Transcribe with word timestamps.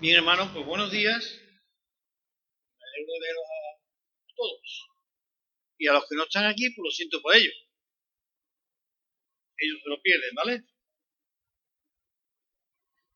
Bien, 0.00 0.14
hermano, 0.14 0.48
pues 0.52 0.64
buenos 0.64 0.92
días. 0.92 1.24
Me 2.78 2.86
alegro 2.86 3.12
de 3.14 3.20
veros 3.20 3.44
a 3.44 4.34
todos. 4.36 4.86
Y 5.76 5.88
a 5.88 5.92
los 5.92 6.08
que 6.08 6.14
no 6.14 6.22
están 6.22 6.46
aquí, 6.46 6.70
pues 6.70 6.84
lo 6.84 6.90
siento 6.92 7.20
por 7.20 7.34
ellos. 7.34 7.54
Ellos 9.56 9.80
se 9.82 9.88
lo 9.88 10.00
pierden, 10.00 10.34
¿vale? 10.36 10.62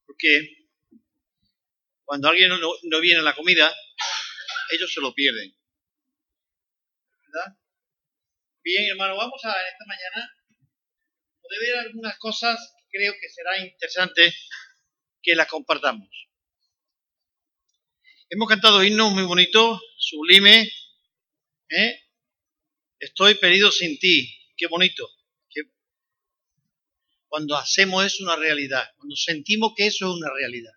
Porque 0.07 0.67
cuando 2.05 2.29
alguien 2.31 2.49
no, 2.49 2.59
no 2.83 3.01
viene 3.01 3.21
a 3.21 3.23
la 3.23 3.37
comida, 3.37 3.73
ellos 4.73 4.93
se 4.93 5.01
lo 5.01 5.15
pierden. 5.15 5.57
¿Verdad? 7.29 7.59
Bien, 8.65 8.91
hermano, 8.91 9.17
vamos 9.17 9.41
a 9.45 9.51
esta 9.51 9.85
mañana 9.87 10.35
poder 11.43 11.61
ver 11.61 11.79
algunas 11.79 12.19
cosas 12.19 12.75
que 12.77 12.99
creo 12.99 13.13
que 13.21 13.29
será 13.29 13.57
interesante 13.59 14.35
que 15.23 15.37
las 15.37 15.47
compartamos. 15.47 16.32
Hemos 18.35 18.49
cantado 18.49 18.83
himnos 18.83 19.13
muy 19.13 19.25
bonitos, 19.25 19.79
sublime. 19.99 20.73
¿eh? 21.69 22.03
Estoy 22.99 23.35
perdido 23.35 23.71
sin 23.71 23.99
ti. 23.99 24.35
Qué 24.57 24.69
bonito. 24.69 25.07
Cuando 27.27 27.59
hacemos 27.59 28.07
eso 28.07 28.25
una 28.25 28.37
realidad, 28.37 28.91
cuando 28.97 29.17
sentimos 29.17 29.75
que 29.77 29.87
eso 29.87 30.07
es 30.07 30.17
una 30.17 30.33
realidad. 30.35 30.73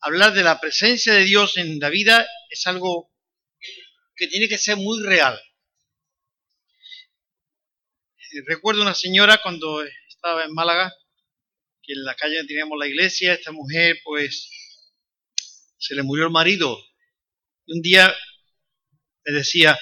Hablar 0.00 0.32
de 0.32 0.44
la 0.44 0.60
presencia 0.60 1.12
de 1.12 1.24
Dios 1.24 1.56
en 1.56 1.80
la 1.80 1.90
vida 1.90 2.24
es 2.50 2.68
algo 2.68 3.12
que 4.14 4.28
tiene 4.28 4.46
que 4.46 4.58
ser 4.58 4.76
muy 4.76 5.02
real. 5.02 5.40
Recuerdo 8.46 8.82
una 8.82 8.94
señora 8.94 9.40
cuando 9.42 9.82
estaba 10.08 10.44
en 10.44 10.54
Málaga, 10.54 10.94
que 11.82 11.94
en 11.94 12.04
la 12.04 12.14
calle 12.14 12.44
teníamos 12.46 12.78
la 12.78 12.86
iglesia, 12.86 13.34
esta 13.34 13.50
mujer 13.50 13.98
pues 14.04 14.48
se 15.82 15.96
le 15.96 16.04
murió 16.04 16.26
el 16.26 16.30
marido. 16.30 16.78
Y 17.66 17.74
un 17.74 17.82
día 17.82 18.14
me 19.24 19.32
decía, 19.32 19.76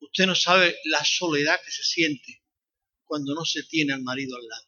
usted 0.00 0.26
no 0.26 0.34
sabe 0.34 0.76
la 0.86 1.04
soledad 1.04 1.60
que 1.64 1.70
se 1.70 1.84
siente 1.84 2.42
cuando 3.04 3.32
no 3.34 3.44
se 3.44 3.62
tiene 3.62 3.92
al 3.92 4.02
marido 4.02 4.36
al 4.36 4.46
lado. 4.46 4.66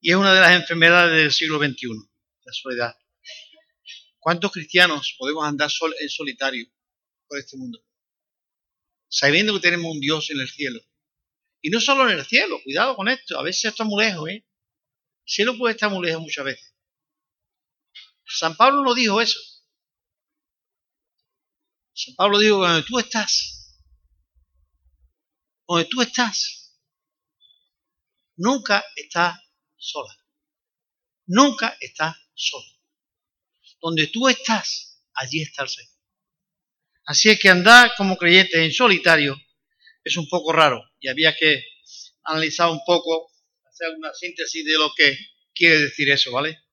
Y 0.00 0.10
es 0.10 0.16
una 0.16 0.32
de 0.32 0.40
las 0.40 0.52
enfermedades 0.52 1.18
del 1.18 1.32
siglo 1.32 1.58
XXI, 1.58 1.88
la 2.44 2.52
soledad. 2.52 2.96
¿Cuántos 4.18 4.50
cristianos 4.50 5.14
podemos 5.18 5.44
andar 5.44 5.70
sol 5.70 5.94
en 6.00 6.08
solitario 6.08 6.66
por 7.28 7.38
este 7.38 7.58
mundo? 7.58 7.84
Sabiendo 9.08 9.52
que 9.54 9.60
tenemos 9.60 9.92
un 9.92 10.00
Dios 10.00 10.30
en 10.30 10.40
el 10.40 10.48
cielo. 10.48 10.80
Y 11.60 11.68
no 11.68 11.80
solo 11.80 12.08
en 12.08 12.18
el 12.18 12.24
cielo, 12.24 12.60
cuidado 12.64 12.96
con 12.96 13.08
esto, 13.08 13.38
a 13.38 13.42
veces 13.42 13.66
está 13.66 13.84
muy 13.84 14.04
lejos, 14.04 14.30
¿eh? 14.30 14.36
El 14.36 15.32
cielo 15.32 15.58
puede 15.58 15.74
estar 15.74 15.90
muy 15.90 16.06
lejos 16.06 16.22
muchas 16.22 16.44
veces. 16.44 16.75
San 18.26 18.56
Pablo 18.56 18.82
no 18.82 18.94
dijo 18.94 19.20
eso. 19.20 19.38
San 21.92 22.14
Pablo 22.14 22.38
dijo, 22.38 22.58
donde 22.58 22.82
tú 22.82 22.98
estás, 22.98 23.78
donde 25.66 25.86
tú 25.86 26.02
estás, 26.02 26.76
nunca 28.36 28.84
estás 28.96 29.38
sola. 29.76 30.14
Nunca 31.26 31.76
estás 31.80 32.16
solo. 32.34 32.66
Donde 33.80 34.06
tú 34.08 34.28
estás, 34.28 35.02
allí 35.14 35.42
está 35.42 35.62
el 35.62 35.68
Señor. 35.68 35.92
Así 37.06 37.30
es 37.30 37.38
que 37.38 37.48
andar 37.48 37.94
como 37.96 38.16
creyentes 38.16 38.58
en 38.58 38.72
solitario 38.72 39.40
es 40.04 40.16
un 40.16 40.28
poco 40.28 40.52
raro 40.52 40.82
y 41.00 41.08
había 41.08 41.36
que 41.36 41.64
analizar 42.24 42.68
un 42.70 42.80
poco, 42.84 43.30
hacer 43.64 43.90
una 43.96 44.12
síntesis 44.12 44.64
de 44.64 44.72
lo 44.72 44.92
que 44.96 45.16
quiere 45.54 45.78
decir 45.80 46.10
eso, 46.10 46.32
¿vale? 46.32 46.65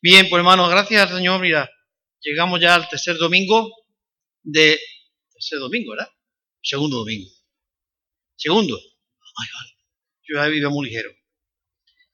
Bien, 0.00 0.28
pues 0.28 0.38
hermanos, 0.38 0.70
gracias 0.70 1.10
Señor. 1.10 1.40
Mira, 1.40 1.68
llegamos 2.20 2.60
ya 2.60 2.74
al 2.76 2.88
tercer 2.88 3.16
domingo 3.16 3.68
de... 4.42 4.80
Tercer 5.32 5.58
domingo, 5.58 5.92
¿verdad? 5.92 6.08
Segundo 6.62 6.98
domingo. 6.98 7.28
Segundo. 8.36 8.76
Ay, 8.76 9.48
ay, 9.60 9.70
yo 10.22 10.36
ya 10.36 10.46
vivo 10.46 10.70
muy 10.70 10.88
ligero. 10.88 11.10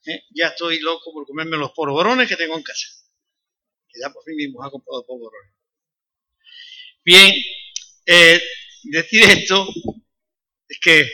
¿Eh? 0.06 0.24
Ya 0.34 0.48
estoy 0.48 0.80
loco 0.80 1.12
por 1.12 1.26
comerme 1.26 1.56
los 1.56 1.72
polvorones 1.72 2.28
que 2.28 2.36
tengo 2.36 2.56
en 2.56 2.62
casa. 2.62 2.86
Que 3.88 4.00
ya 4.00 4.10
por 4.10 4.24
fin 4.24 4.36
mi 4.36 4.48
mujer 4.48 4.68
ha 4.68 4.70
comprado 4.70 5.04
polvorones. 5.06 5.52
Bien, 7.04 7.34
eh, 8.06 8.42
decir 8.84 9.24
esto 9.24 9.68
es 10.68 10.78
que 10.80 11.10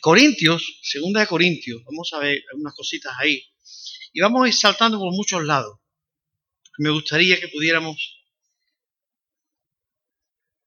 Corintios, 0.00 0.80
segunda 0.82 1.20
de 1.20 1.26
Corintios, 1.26 1.82
vamos 1.84 2.10
a 2.12 2.18
ver 2.18 2.42
algunas 2.50 2.74
cositas 2.74 3.12
ahí. 3.18 3.44
Y 4.12 4.20
vamos 4.20 4.44
a 4.44 4.48
ir 4.48 4.54
saltando 4.54 4.98
por 4.98 5.12
muchos 5.12 5.44
lados. 5.44 5.78
Me 6.78 6.90
gustaría 6.90 7.38
que 7.38 7.48
pudiéramos... 7.48 7.96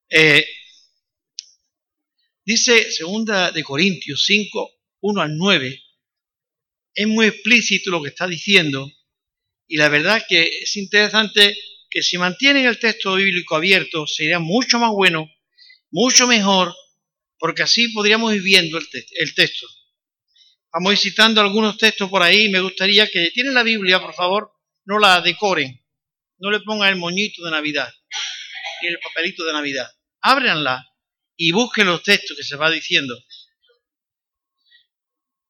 Eh, 0.09 0.46
dice 2.46 2.92
segunda 2.92 3.52
de 3.52 3.64
Corintios 3.64 4.24
5, 4.26 4.72
1 5.02 5.22
al 5.22 5.38
9. 5.38 5.84
Es 6.94 7.08
muy 7.08 7.25
explícito 7.25 7.90
lo 7.90 8.04
que 8.04 8.10
está 8.10 8.28
diciendo. 8.28 8.92
Y 9.68 9.78
la 9.78 9.90
verdad 9.90 10.24
que 10.30 10.44
es 10.62 10.78
interesante 10.78 11.58
que 11.90 12.04
si 12.04 12.18
mantienen 12.18 12.66
el 12.66 12.80
texto 12.80 13.16
bíblico 13.16 13.56
abierto 13.56 14.06
sería 14.06 14.40
mucho 14.40 14.78
más 14.78 14.92
bueno, 14.92 15.30
mucho 15.90 16.28
mejor 16.28 16.75
porque 17.38 17.63
así 17.63 17.89
podríamos 17.89 18.33
ir 18.33 18.41
viendo 18.41 18.77
el, 18.77 19.35
texto. 19.35 19.67
Vamos 20.71 20.94
a 20.94 20.97
citando 20.97 21.41
algunos 21.41 21.77
textos 21.77 22.09
por 22.09 22.23
ahí. 22.23 22.49
Me 22.49 22.61
gustaría 22.61 23.09
que 23.09 23.31
tienen 23.33 23.53
la 23.53 23.63
Biblia, 23.63 23.99
por 23.99 24.13
favor, 24.13 24.51
no 24.85 24.99
la 24.99 25.21
decoren. 25.21 25.79
No 26.38 26.51
le 26.51 26.59
pongan 26.61 26.89
el 26.89 26.95
moñito 26.97 27.44
de 27.44 27.51
Navidad 27.51 27.94
ni 28.83 28.89
el 28.89 28.99
papelito 28.99 29.45
de 29.45 29.53
Navidad. 29.53 29.89
Ábranla 30.21 30.85
y 31.38 31.51
busquen 31.51 31.88
los 31.88 32.03
textos 32.03 32.38
que 32.38 32.44
se 32.44 32.55
va 32.55 32.69
diciendo. 32.69 33.17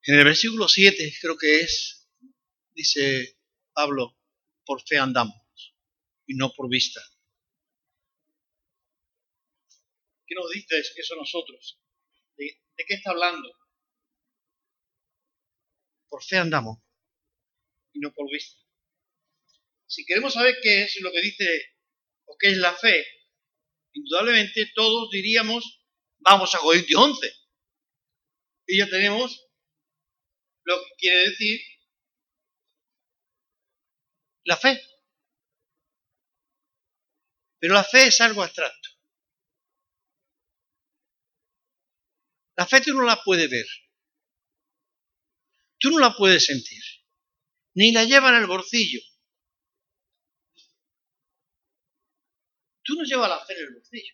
En 0.03 0.19
el 0.19 0.23
versículo 0.25 0.67
7 0.67 1.13
creo 1.21 1.37
que 1.37 1.61
es, 1.61 2.07
dice 2.73 3.37
Pablo, 3.73 4.17
por 4.65 4.81
fe 4.85 4.97
andamos 4.97 5.35
y 6.27 6.35
no 6.35 6.51
por 6.53 6.69
vista. 6.69 7.01
¿Qué 10.33 10.39
nos 10.39 10.49
dice 10.49 10.79
eso 10.95 11.15
nosotros? 11.15 11.79
¿De, 12.37 12.57
qué 12.87 12.95
está 12.95 13.11
hablando? 13.11 13.47
Por 16.09 16.23
fe 16.23 16.37
andamos 16.37 16.79
y 17.91 17.99
no 17.99 18.11
por 18.11 18.27
vista. 18.31 18.59
Si 19.85 20.03
queremos 20.05 20.33
saber 20.33 20.55
qué 20.63 20.85
es 20.85 20.99
lo 21.01 21.11
que 21.11 21.21
dice 21.21 21.75
o 22.25 22.35
qué 22.39 22.49
es 22.49 22.57
la 22.57 22.75
fe, 22.75 23.05
indudablemente 23.93 24.71
todos 24.73 25.11
diríamos, 25.11 25.85
vamos 26.17 26.55
a 26.55 26.59
Corintios 26.59 26.99
11. 26.99 27.31
Y 28.65 28.79
ya 28.79 28.89
tenemos 28.89 29.39
lo 30.63 30.83
que 30.83 30.95
quiere 30.97 31.29
decir 31.29 31.61
la 34.45 34.57
fe. 34.57 34.81
Pero 37.59 37.75
la 37.75 37.83
fe 37.83 38.07
es 38.07 38.19
algo 38.19 38.41
abstracto. 38.41 38.92
La 42.55 42.67
fe 42.67 42.81
tú 42.81 42.93
no 42.93 43.03
la 43.03 43.21
puedes 43.23 43.49
ver. 43.49 43.65
Tú 45.79 45.89
no 45.91 45.99
la 45.99 46.15
puedes 46.15 46.45
sentir. 46.45 46.81
Ni 47.75 47.91
la 47.91 48.05
lleva 48.05 48.29
en 48.29 48.35
el 48.35 48.47
bolsillo. 48.47 49.01
Tú 52.83 52.95
no 52.95 53.03
llevas 53.03 53.29
la 53.29 53.45
fe 53.45 53.53
en 53.53 53.59
el 53.59 53.73
bolsillo. 53.73 54.13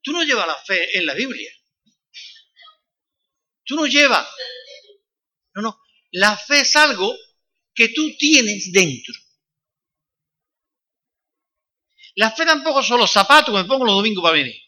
Tú 0.00 0.12
no 0.12 0.22
llevas 0.22 0.46
la 0.46 0.56
fe 0.56 0.96
en 0.96 1.06
la 1.06 1.14
Biblia. 1.14 1.52
Tú 3.64 3.76
no 3.76 3.86
llevas. 3.86 4.26
No, 5.54 5.62
no. 5.62 5.82
La 6.12 6.36
fe 6.36 6.60
es 6.60 6.74
algo 6.76 7.14
que 7.74 7.90
tú 7.90 8.16
tienes 8.16 8.72
dentro. 8.72 9.14
La 12.14 12.32
fe 12.32 12.44
tampoco 12.44 12.82
son 12.82 12.98
los 12.98 13.12
zapatos 13.12 13.54
que 13.54 13.62
me 13.62 13.68
pongo 13.68 13.84
los 13.84 13.94
domingos 13.94 14.22
para 14.22 14.34
venir. 14.34 14.67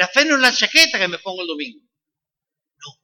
La 0.00 0.08
fe 0.08 0.24
no 0.24 0.36
es 0.36 0.40
la 0.40 0.50
chaqueta 0.50 0.98
que 0.98 1.08
me 1.08 1.18
pongo 1.18 1.42
el 1.42 1.46
domingo. 1.46 1.78
No. 2.78 3.02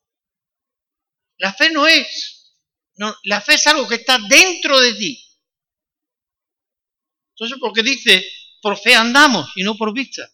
La 1.36 1.52
fe 1.52 1.70
no 1.70 1.86
es. 1.86 2.54
No, 2.94 3.14
la 3.24 3.42
fe 3.42 3.52
es 3.52 3.66
algo 3.66 3.86
que 3.86 3.96
está 3.96 4.18
dentro 4.26 4.80
de 4.80 4.94
ti. 4.94 5.22
Entonces, 7.34 7.58
porque 7.60 7.82
dice, 7.82 8.26
por 8.62 8.78
fe 8.78 8.94
andamos 8.94 9.52
y 9.56 9.62
no 9.62 9.76
por 9.76 9.92
vista. 9.92 10.26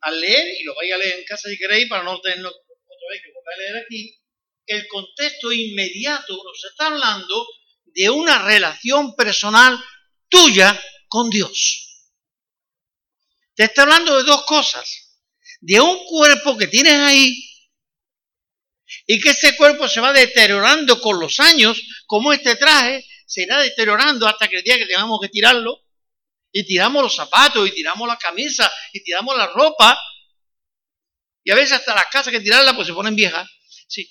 Al 0.00 0.20
leer, 0.20 0.60
y 0.60 0.64
lo 0.64 0.74
vais 0.74 0.92
a 0.92 0.98
leer 0.98 1.20
en 1.20 1.24
casa 1.24 1.48
si 1.48 1.56
queréis, 1.56 1.88
para 1.88 2.02
no 2.02 2.20
tenerlo 2.20 2.48
otra 2.48 3.08
vez 3.12 3.22
que 3.22 3.28
lo 3.28 3.38
a 3.38 3.56
leer 3.58 3.84
aquí, 3.84 4.20
el 4.66 4.88
contexto 4.88 5.52
inmediato 5.52 6.34
nos 6.34 6.64
está 6.64 6.86
hablando 6.86 7.46
de 7.84 8.10
una 8.10 8.44
relación 8.44 9.14
personal 9.14 9.78
tuya 10.28 10.76
con 11.06 11.30
Dios. 11.30 11.81
Te 13.54 13.64
está 13.64 13.82
hablando 13.82 14.16
de 14.16 14.24
dos 14.24 14.44
cosas. 14.44 15.20
De 15.60 15.80
un 15.80 16.04
cuerpo 16.06 16.56
que 16.56 16.66
tienes 16.66 16.94
ahí 16.94 17.48
y 19.06 19.20
que 19.20 19.30
ese 19.30 19.56
cuerpo 19.56 19.88
se 19.88 20.00
va 20.00 20.12
deteriorando 20.12 21.00
con 21.00 21.18
los 21.18 21.40
años, 21.40 21.80
como 22.06 22.32
este 22.32 22.56
traje 22.56 23.04
se 23.26 23.42
irá 23.42 23.58
deteriorando 23.60 24.26
hasta 24.26 24.48
que 24.48 24.58
el 24.58 24.62
día 24.62 24.76
que 24.76 24.86
tengamos 24.86 25.18
que 25.20 25.28
tirarlo, 25.28 25.80
y 26.52 26.66
tiramos 26.66 27.02
los 27.02 27.16
zapatos, 27.16 27.66
y 27.66 27.72
tiramos 27.72 28.06
la 28.06 28.18
camisa, 28.18 28.70
y 28.92 29.02
tiramos 29.02 29.36
la 29.36 29.46
ropa, 29.46 29.98
y 31.44 31.50
a 31.50 31.54
veces 31.54 31.72
hasta 31.72 31.94
las 31.94 32.06
casas 32.06 32.32
que 32.32 32.40
tirarla 32.40 32.74
pues 32.74 32.86
se 32.86 32.92
ponen 32.92 33.16
viejas. 33.16 33.48
Sí. 33.88 34.06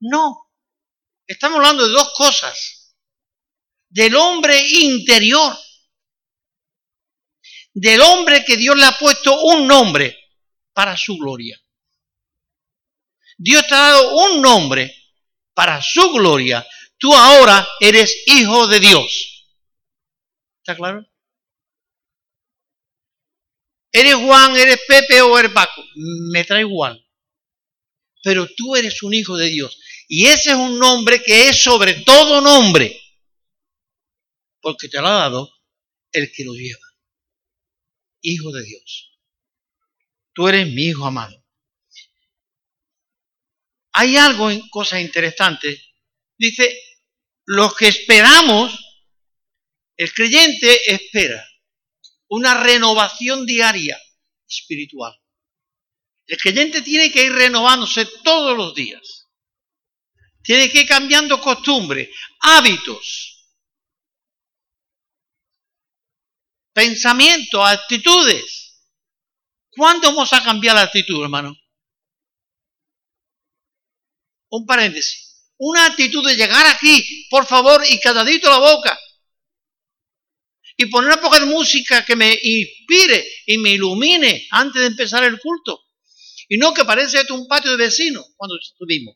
No. 0.00 0.50
Estamos 1.26 1.56
hablando 1.56 1.86
de 1.86 1.92
dos 1.92 2.12
cosas. 2.14 2.94
Del 3.88 4.14
hombre 4.14 4.60
interior. 4.60 5.56
Del 7.74 8.00
hombre 8.00 8.44
que 8.44 8.56
Dios 8.56 8.76
le 8.76 8.86
ha 8.86 8.96
puesto 8.96 9.38
un 9.42 9.66
nombre 9.66 10.16
para 10.72 10.96
su 10.96 11.16
gloria. 11.18 11.60
Dios 13.36 13.66
te 13.66 13.74
ha 13.74 13.90
dado 13.90 14.16
un 14.16 14.40
nombre 14.40 14.94
para 15.54 15.82
su 15.82 16.12
gloria. 16.12 16.66
Tú 16.98 17.12
ahora 17.14 17.66
eres 17.80 18.22
hijo 18.26 18.66
de 18.68 18.80
Dios. 18.80 19.46
¿Está 20.58 20.76
claro? 20.76 21.04
Eres 23.92 24.14
Juan, 24.14 24.56
eres 24.56 24.80
Pepe 24.88 25.20
o 25.22 25.38
eres 25.38 25.52
Paco. 25.52 25.84
Me 26.32 26.44
trae 26.44 26.60
igual. 26.60 27.00
Pero 28.22 28.48
tú 28.56 28.74
eres 28.74 29.02
un 29.02 29.14
hijo 29.14 29.36
de 29.36 29.50
Dios. 29.50 29.78
Y 30.08 30.26
ese 30.26 30.50
es 30.50 30.56
un 30.56 30.78
nombre 30.78 31.22
que 31.22 31.48
es 31.48 31.62
sobre 31.62 31.94
todo 32.02 32.40
nombre. 32.40 33.00
Porque 34.60 34.88
te 34.88 35.00
lo 35.00 35.08
ha 35.08 35.12
dado 35.12 35.50
el 36.10 36.32
que 36.32 36.44
lo 36.44 36.54
lleva. 36.54 36.83
Hijo 38.26 38.52
de 38.52 38.64
Dios. 38.64 39.18
Tú 40.32 40.48
eres 40.48 40.66
mi 40.66 40.84
hijo 40.86 41.04
amado. 41.04 41.44
Hay 43.92 44.16
algo 44.16 44.50
en 44.50 44.66
cosas 44.70 45.02
interesantes. 45.02 45.78
Dice, 46.38 46.74
los 47.44 47.76
que 47.76 47.88
esperamos, 47.88 48.72
el 49.96 50.12
creyente 50.12 50.92
espera 50.92 51.46
una 52.28 52.54
renovación 52.54 53.44
diaria 53.44 54.00
espiritual. 54.48 55.14
El 56.26 56.38
creyente 56.38 56.80
tiene 56.80 57.12
que 57.12 57.24
ir 57.24 57.32
renovándose 57.32 58.06
todos 58.24 58.56
los 58.56 58.74
días. 58.74 59.28
Tiene 60.42 60.70
que 60.70 60.80
ir 60.80 60.88
cambiando 60.88 61.40
costumbres, 61.42 62.08
hábitos, 62.40 63.33
pensamientos, 66.74 67.66
actitudes. 67.66 68.82
¿Cuándo 69.70 70.08
vamos 70.08 70.32
a 70.32 70.44
cambiar 70.44 70.74
la 70.74 70.82
actitud, 70.82 71.22
hermano? 71.22 71.56
Un 74.50 74.66
paréntesis. 74.66 75.50
Una 75.56 75.86
actitud 75.86 76.26
de 76.26 76.36
llegar 76.36 76.66
aquí, 76.66 77.26
por 77.30 77.46
favor, 77.46 77.82
y 77.88 77.98
cadadito 78.00 78.50
la 78.50 78.58
boca 78.58 78.98
y 80.76 80.86
poner 80.86 81.12
una 81.12 81.20
poca 81.20 81.40
de 81.40 81.46
música 81.46 82.04
que 82.04 82.16
me 82.16 82.32
inspire 82.42 83.26
y 83.46 83.58
me 83.58 83.70
ilumine 83.70 84.46
antes 84.50 84.80
de 84.80 84.88
empezar 84.88 85.24
el 85.24 85.38
culto. 85.38 85.84
Y 86.48 86.58
no 86.58 86.74
que 86.74 86.84
parece 86.84 87.20
esto 87.20 87.34
un 87.34 87.46
patio 87.46 87.70
de 87.70 87.76
vecinos 87.76 88.26
cuando 88.36 88.58
estuvimos. 88.58 89.14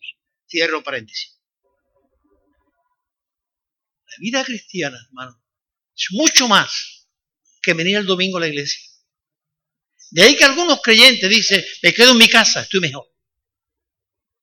Cierro 0.49 0.82
paréntesis. 0.82 1.38
La 4.06 4.16
vida 4.20 4.44
cristiana, 4.44 4.96
hermano, 5.08 5.43
es 5.94 6.08
mucho 6.12 6.49
más 6.49 6.98
que 7.69 7.75
venir 7.75 7.99
el 7.99 8.06
domingo 8.06 8.38
a 8.38 8.41
la 8.41 8.49
iglesia. 8.49 8.81
De 10.11 10.23
ahí 10.23 10.37
que 10.38 10.44
algunos 10.44 10.81
creyentes 10.81 11.29
dicen, 11.29 11.62
me 11.82 11.93
quedo 11.93 12.12
en 12.12 12.17
mi 12.17 12.26
casa, 12.26 12.62
estoy 12.62 12.81
mejor. 12.81 13.06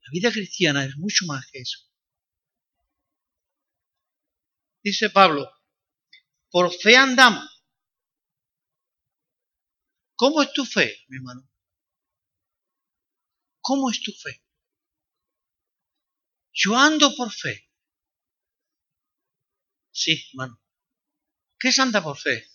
La 0.01 0.11
vida 0.11 0.31
cristiana 0.31 0.85
es 0.85 0.95
mucho 0.97 1.25
más 1.25 1.43
que 1.51 1.57
eso. 1.57 1.79
Dice 4.83 5.09
Pablo, 5.09 5.51
por 6.51 6.71
fe 6.71 6.95
andamos. 6.95 7.49
¿Cómo 10.15 10.43
es 10.43 10.53
tu 10.53 10.63
fe, 10.63 10.95
mi 11.07 11.17
hermano? 11.17 11.49
¿Cómo 13.59 13.89
es 13.89 14.03
tu 14.03 14.11
fe? 14.11 14.43
Yo 16.53 16.77
ando 16.77 17.15
por 17.15 17.33
fe. 17.33 17.71
Sí, 19.89 20.23
hermano. 20.29 20.61
¿Qué 21.57 21.69
es 21.69 21.79
anda 21.79 22.03
por 22.03 22.19
fe? 22.19 22.47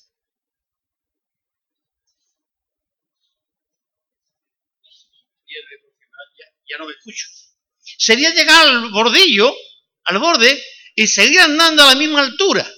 Ya, 6.71 6.79
no 6.79 6.87
me 6.87 6.93
escucho. 6.93 7.27
Sería 7.99 8.31
llegar 8.31 8.69
al 8.69 8.91
bordillo, 8.91 9.55
al 10.05 10.19
borde, 10.19 10.63
y 10.95 11.07
seguir 11.07 11.41
andando 11.41 11.83
a 11.83 11.87
la 11.87 11.95
misma 11.97 12.21
altura. 12.21 12.71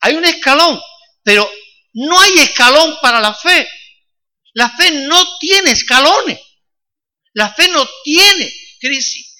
Hay 0.00 0.14
un 0.14 0.24
escalón, 0.24 0.80
pero 1.22 1.50
no 1.94 2.20
hay 2.20 2.32
escalón 2.40 2.96
para 3.02 3.20
la 3.20 3.34
fe. 3.34 3.68
La 4.52 4.70
fe 4.70 4.90
no 4.92 5.38
tiene 5.38 5.72
escalones. 5.72 6.38
La 7.32 7.52
fe 7.52 7.68
no 7.68 7.88
tiene 8.04 8.52
crisis. 8.78 9.34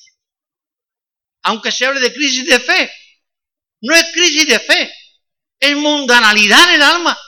Aunque 1.43 1.71
se 1.71 1.87
hable 1.87 2.01
de 2.01 2.13
crisis 2.13 2.47
de 2.47 2.59
fe. 2.59 2.93
No 3.83 3.95
es 3.95 4.07
crisis 4.13 4.47
de 4.47 4.59
fe. 4.59 4.93
Es 5.61 5.77
mundanalidad 5.77 6.69
en 6.71 6.75
el 6.75 6.83
alma. 6.83 7.19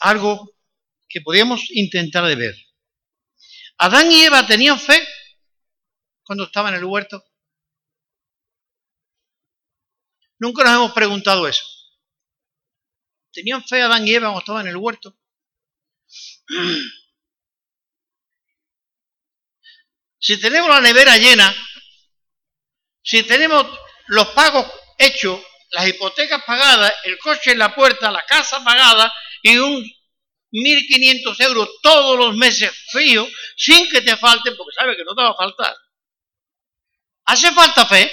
Algo 0.00 0.54
que 1.08 1.20
podríamos 1.20 1.70
intentar 1.70 2.24
de 2.26 2.36
ver. 2.36 2.54
Adán 3.78 4.10
y 4.10 4.22
Eva 4.22 4.46
tenían 4.46 4.78
fe 4.78 5.06
cuando 6.24 6.44
estaba 6.44 6.68
en 6.68 6.74
el 6.76 6.84
huerto? 6.84 7.24
Nunca 10.38 10.62
nos 10.64 10.74
hemos 10.74 10.92
preguntado 10.92 11.48
eso. 11.48 11.64
¿Tenían 13.32 13.64
fe 13.64 13.82
Adán 13.82 14.06
y 14.06 14.14
Eva 14.14 14.26
cuando 14.26 14.40
estaban 14.40 14.66
en 14.66 14.72
el 14.72 14.76
huerto? 14.76 15.16
Si 20.20 20.40
tenemos 20.40 20.68
la 20.68 20.80
nevera 20.80 21.16
llena, 21.16 21.54
si 23.02 23.22
tenemos 23.22 23.66
los 24.08 24.28
pagos 24.28 24.66
hechos, 24.98 25.40
las 25.70 25.86
hipotecas 25.86 26.42
pagadas, 26.44 26.92
el 27.04 27.16
coche 27.18 27.52
en 27.52 27.58
la 27.58 27.74
puerta, 27.74 28.10
la 28.10 28.26
casa 28.26 28.62
pagada 28.64 29.14
y 29.42 29.58
un 29.58 29.84
1.500 30.50 31.40
euros 31.40 31.68
todos 31.82 32.18
los 32.18 32.36
meses 32.36 32.70
frío, 32.90 33.26
sin 33.56 33.88
que 33.90 34.00
te 34.00 34.16
falten, 34.16 34.56
porque 34.56 34.74
sabes 34.74 34.96
que 34.96 35.04
no 35.04 35.14
te 35.14 35.22
va 35.22 35.30
a 35.30 35.36
faltar. 35.36 35.76
¿Hace 37.24 37.52
falta 37.52 37.86
fe? 37.86 38.10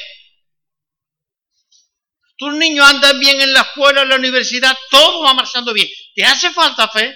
Tus 2.38 2.53
niños 2.53 2.86
andan 2.86 3.17
bien 3.17 3.39
en 3.39 3.53
la 3.53 3.62
escuela, 3.62 4.01
en 4.01 4.10
la 4.10 4.17
universidad, 4.17 4.75
todo 4.91 5.24
va 5.24 5.34
marchando 5.34 5.74
bien. 5.74 5.88
¿Te 6.13 6.25
hace 6.25 6.51
falta 6.51 6.89
fe? 6.89 7.15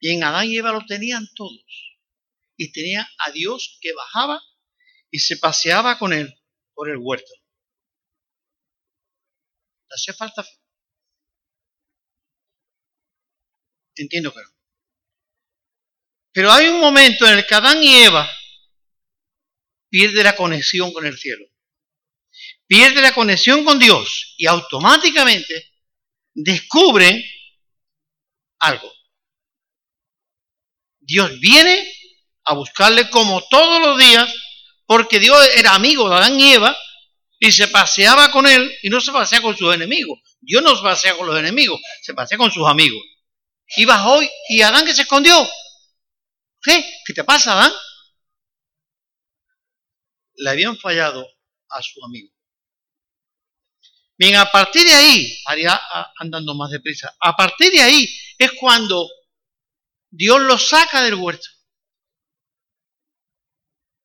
Y 0.00 0.10
en 0.10 0.24
Adán 0.24 0.48
y 0.48 0.56
Eva 0.56 0.72
lo 0.72 0.84
tenían 0.84 1.28
todos. 1.34 1.62
Y 2.56 2.72
tenía 2.72 3.08
a 3.18 3.30
Dios 3.30 3.78
que 3.80 3.92
bajaba 3.92 4.42
y 5.12 5.20
se 5.20 5.36
paseaba 5.36 5.96
con 5.98 6.12
él 6.12 6.34
por 6.74 6.90
el 6.90 6.96
huerto. 6.98 7.32
¿Te 9.88 9.94
hace 9.94 10.12
falta 10.12 10.42
fe? 10.42 10.61
Entiendo 13.96 14.32
que 14.32 14.40
no. 14.40 14.48
Pero 16.32 16.50
hay 16.50 16.68
un 16.68 16.80
momento 16.80 17.26
en 17.26 17.38
el 17.38 17.46
que 17.46 17.54
Adán 17.54 17.82
y 17.82 18.04
Eva 18.04 18.30
pierde 19.90 20.24
la 20.24 20.34
conexión 20.34 20.92
con 20.92 21.04
el 21.04 21.18
cielo. 21.18 21.44
Pierde 22.66 23.02
la 23.02 23.12
conexión 23.12 23.64
con 23.64 23.78
Dios 23.78 24.34
y 24.38 24.46
automáticamente 24.46 25.72
descubre 26.32 27.22
algo. 28.58 28.90
Dios 31.00 31.38
viene 31.40 31.92
a 32.44 32.54
buscarle 32.54 33.10
como 33.10 33.46
todos 33.48 33.80
los 33.82 33.98
días, 33.98 34.32
porque 34.86 35.20
Dios 35.20 35.38
era 35.56 35.74
amigo 35.74 36.08
de 36.08 36.16
Adán 36.16 36.40
y 36.40 36.54
Eva 36.54 36.76
y 37.38 37.52
se 37.52 37.68
paseaba 37.68 38.30
con 38.30 38.46
él 38.46 38.72
y 38.82 38.88
no 38.88 39.00
se 39.00 39.12
pasea 39.12 39.42
con 39.42 39.56
sus 39.56 39.74
enemigos. 39.74 40.20
Dios 40.40 40.62
no 40.62 40.74
se 40.74 40.82
pasea 40.82 41.16
con 41.16 41.26
los 41.26 41.38
enemigos, 41.38 41.80
se 42.00 42.14
pasea 42.14 42.38
con 42.38 42.50
sus 42.50 42.66
amigos. 42.66 43.02
Y 43.76 43.84
bajó 43.84 44.20
y 44.48 44.62
Adán 44.62 44.84
que 44.84 44.94
se 44.94 45.02
escondió. 45.02 45.34
¿Qué? 46.62 46.84
¿Qué 47.06 47.14
te 47.14 47.24
pasa, 47.24 47.52
Adán? 47.52 47.72
Le 50.34 50.50
habían 50.50 50.76
fallado 50.76 51.26
a 51.68 51.82
su 51.82 52.04
amigo. 52.04 52.32
Bien, 54.16 54.36
a 54.36 54.50
partir 54.50 54.84
de 54.84 54.92
ahí, 54.92 55.42
haría 55.46 55.74
ah, 55.74 56.12
andando 56.18 56.54
más 56.54 56.70
deprisa, 56.70 57.16
a 57.18 57.34
partir 57.34 57.72
de 57.72 57.80
ahí 57.80 58.08
es 58.38 58.52
cuando 58.52 59.08
Dios 60.10 60.40
lo 60.42 60.58
saca 60.58 61.02
del 61.02 61.14
huerto. 61.14 61.48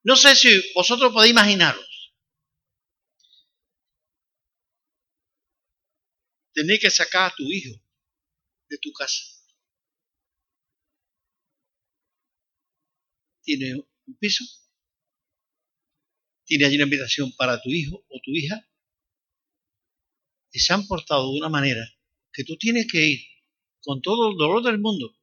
No 0.03 0.15
sé 0.15 0.35
si 0.35 0.49
vosotros 0.73 1.11
podéis 1.11 1.31
imaginaros. 1.31 1.85
Tenéis 6.53 6.79
que 6.79 6.89
sacar 6.89 7.31
a 7.31 7.35
tu 7.35 7.43
hijo 7.43 7.75
de 8.69 8.77
tu 8.79 8.91
casa. 8.93 9.36
¿Tiene 13.47 13.75
un 13.75 14.17
piso? 14.17 14.43
¿Tiene 16.43 16.65
allí 16.65 16.75
una 16.75 16.83
invitación 16.83 17.31
para 17.37 17.61
tu 17.61 17.69
hijo 17.69 18.05
o 18.09 18.19
tu 18.21 18.31
hija? 18.31 18.61
Y 20.51 20.59
se 20.59 20.73
han 20.73 20.85
portado 20.85 21.31
de 21.31 21.39
una 21.39 21.47
manera 21.47 21.87
que 22.33 22.43
tú 22.43 22.57
tienes 22.57 22.87
que 22.91 23.05
ir 23.05 23.21
con 23.79 24.01
todo 24.01 24.31
el 24.31 24.37
dolor 24.37 24.63
del 24.63 24.79
mundo 24.79 25.17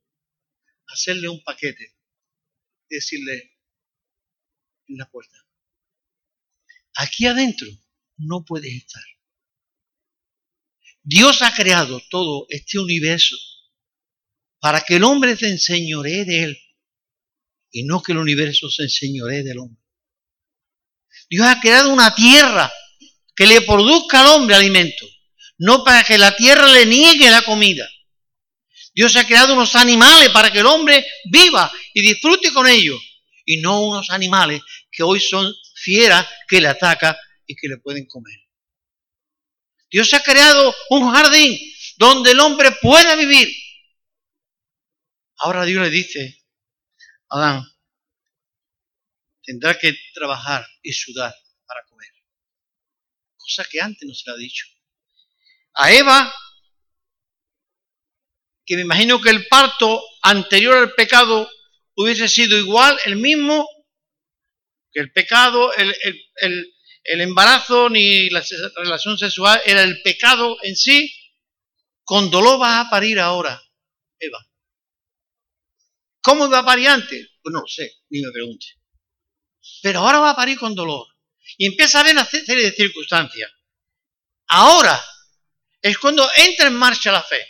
a 0.89 0.95
hacerle 0.95 1.29
un 1.29 1.45
paquete 1.45 1.99
y 2.89 2.95
decirle 2.95 3.59
en 4.87 4.97
la 4.97 5.11
puerta, 5.11 5.37
aquí 6.95 7.27
adentro 7.27 7.69
no 8.17 8.43
puedes 8.43 8.73
estar. 8.73 9.05
Dios 11.03 11.43
ha 11.43 11.55
creado 11.55 12.01
todo 12.09 12.47
este 12.49 12.79
universo 12.79 13.37
para 14.61 14.81
que 14.81 14.97
el 14.97 15.05
hombre 15.05 15.37
se 15.37 15.51
enseñoree 15.51 16.25
de 16.25 16.43
él 16.45 16.64
y 17.75 17.83
no 17.83 18.01
que 18.01 18.13
el 18.13 18.19
universo 18.19 18.71
se 18.71 18.85
enseñoree 18.85 19.43
del 19.43 19.59
hombre. 19.59 19.83
Dios 21.29 21.45
ha 21.45 21.61
creado 21.61 21.93
una 21.93 22.15
tierra 22.15 22.73
que 23.35 23.49
le 23.49 23.63
produzca 23.63 24.21
al 24.21 24.29
hombre 24.29 24.55
alimento, 24.55 25.05
no 25.59 25.83
para 25.83 26.05
que 26.05 26.17
la 26.17 26.37
tierra 26.37 26.71
le 26.71 26.87
niegue 26.87 27.29
la 27.31 27.43
comida. 27.43 27.91
Dios 28.95 29.17
ha 29.17 29.27
creado 29.27 29.55
unos 29.55 29.75
animales 29.75 30.31
para 30.31 30.53
que 30.53 30.61
el 30.61 30.67
hombre 30.67 31.05
viva 31.33 31.71
y 31.93 32.03
disfrute 32.03 32.53
con 32.53 32.69
ellos, 32.69 33.01
y 33.45 33.57
no 33.57 33.81
unos 33.81 34.09
animales 34.11 34.63
que 34.89 35.03
hoy 35.03 35.19
son 35.19 35.53
fieras 35.75 36.25
que 36.47 36.61
le 36.61 36.69
atacan 36.69 37.17
y 37.45 37.57
que 37.57 37.67
le 37.67 37.79
pueden 37.79 38.07
comer. 38.07 38.39
Dios 39.91 40.15
ha 40.15 40.23
creado 40.23 40.73
un 40.91 41.11
jardín 41.11 41.59
donde 41.97 42.31
el 42.31 42.39
hombre 42.39 42.71
pueda 42.81 43.17
vivir. 43.17 43.53
Ahora 45.39 45.65
Dios 45.65 45.83
le 45.83 45.91
dice, 45.91 46.44
Adán, 47.29 47.65
tendrá 49.43 49.79
que 49.79 49.97
trabajar 50.15 50.67
y 50.83 50.93
sudar 50.93 51.35
para 51.67 51.85
comer. 51.87 52.09
Cosa 53.37 53.65
que 53.65 53.81
antes 53.81 54.07
no 54.07 54.15
se 54.15 54.31
ha 54.31 54.35
dicho. 54.37 54.67
A 55.75 55.93
Eva, 55.93 56.35
que 58.65 58.77
me 58.77 58.83
imagino 58.83 59.21
que 59.21 59.31
el 59.31 59.47
parto 59.49 60.03
anterior 60.23 60.77
al 60.77 60.93
pecado 60.95 61.51
hubiese 61.97 62.29
sido 62.29 62.57
igual, 62.57 62.99
el 63.05 63.17
mismo, 63.17 63.69
que 64.93 65.01
el 65.01 65.13
pecado, 65.13 65.73
el, 65.75 65.95
el, 66.37 66.75
el 67.05 67.21
embarazo 67.21 67.91
ni 67.91 68.31
la 68.31 68.43
relación 68.77 69.19
sexual 69.19 69.61
era 69.67 69.83
el 69.83 70.01
pecado 70.03 70.57
en 70.63 70.75
sí, 70.77 71.15
con 72.05 72.31
dolor 72.31 72.59
vas 72.59 72.87
a 72.87 72.91
parir 72.91 73.21
ahora, 73.21 73.63
Eva. 74.19 74.39
¿Cómo 76.25 76.49
va 76.49 76.61
a 76.61 76.65
parir 76.65 76.89
antes? 76.89 77.33
Pues 77.43 77.53
no 77.53 77.61
lo 77.61 77.67
sé, 77.67 77.99
ni 78.09 78.23
me 78.23 78.33
pregunte. 78.33 78.65
Pero 79.83 80.01
ahora 80.01 80.21
va 80.21 80.31
a 80.31 80.37
parir 80.37 80.59
con 80.59 80.75
dolor. 80.75 81.07
Y 81.59 81.67
empieza 81.67 81.99
a 81.99 82.01
haber 82.01 82.15
una 82.15 82.25
serie 82.25 82.65
de 82.65 82.73
circunstancias. 82.73 83.53
Ahora 84.47 84.99
es 85.83 85.99
cuando 85.99 86.27
entra 86.37 86.69
en 86.69 86.77
marcha 86.77 87.13
la 87.13 87.23
fe. 87.23 87.47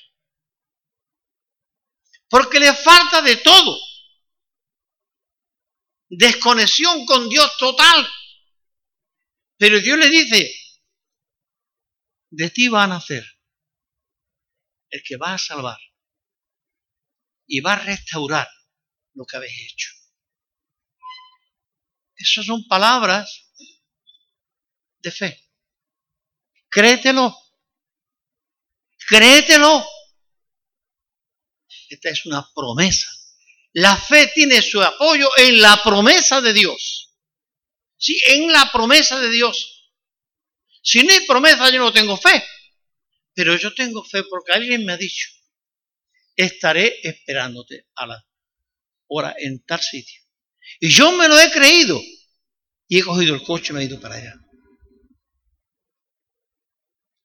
Porque 2.28 2.58
le 2.58 2.74
falta 2.74 3.22
de 3.22 3.36
todo. 3.36 3.78
Desconexión 6.08 7.06
con 7.06 7.28
Dios 7.28 7.56
total. 7.56 8.04
Pero 9.56 9.78
Dios 9.78 9.96
le 9.98 10.10
dice, 10.10 10.52
de 12.30 12.50
ti 12.50 12.66
va 12.66 12.82
a 12.82 12.88
nacer 12.88 13.24
el 14.90 15.00
que 15.04 15.16
va 15.16 15.34
a 15.34 15.38
salvar 15.38 15.78
y 17.46 17.60
va 17.60 17.74
a 17.74 17.84
restaurar 17.84 18.48
lo 19.14 19.24
que 19.24 19.36
habéis 19.36 19.72
hecho. 19.72 19.88
Esas 22.16 22.46
son 22.46 22.66
palabras 22.68 23.46
de 24.98 25.10
fe. 25.10 25.50
Créetelo. 26.68 27.36
Créetelo. 29.08 29.84
Esta 31.88 32.10
es 32.10 32.26
una 32.26 32.48
promesa. 32.54 33.08
La 33.72 33.96
fe 33.96 34.28
tiene 34.28 34.62
su 34.62 34.80
apoyo 34.80 35.28
en 35.36 35.60
la 35.60 35.82
promesa 35.82 36.40
de 36.40 36.52
Dios. 36.52 37.12
Sí, 37.96 38.20
en 38.26 38.52
la 38.52 38.70
promesa 38.72 39.18
de 39.20 39.30
Dios. 39.30 39.92
Si 40.82 41.02
no 41.02 41.12
hay 41.12 41.26
promesa, 41.26 41.70
yo 41.70 41.78
no 41.78 41.92
tengo 41.92 42.16
fe. 42.16 42.44
Pero 43.34 43.56
yo 43.56 43.74
tengo 43.74 44.04
fe 44.04 44.22
porque 44.24 44.52
alguien 44.52 44.84
me 44.84 44.92
ha 44.92 44.96
dicho, 44.96 45.28
estaré 46.36 47.00
esperándote 47.02 47.88
a 47.96 48.06
la 48.06 48.26
hora 49.14 49.34
en 49.38 49.62
tal 49.64 49.80
sitio. 49.80 50.22
Y 50.80 50.90
yo 50.90 51.12
me 51.12 51.28
lo 51.28 51.38
he 51.38 51.50
creído. 51.50 52.00
Y 52.88 52.98
he 52.98 53.02
cogido 53.02 53.34
el 53.34 53.42
coche 53.42 53.72
y 53.72 53.74
me 53.74 53.82
he 53.82 53.84
ido 53.84 54.00
para 54.00 54.16
allá. 54.16 54.34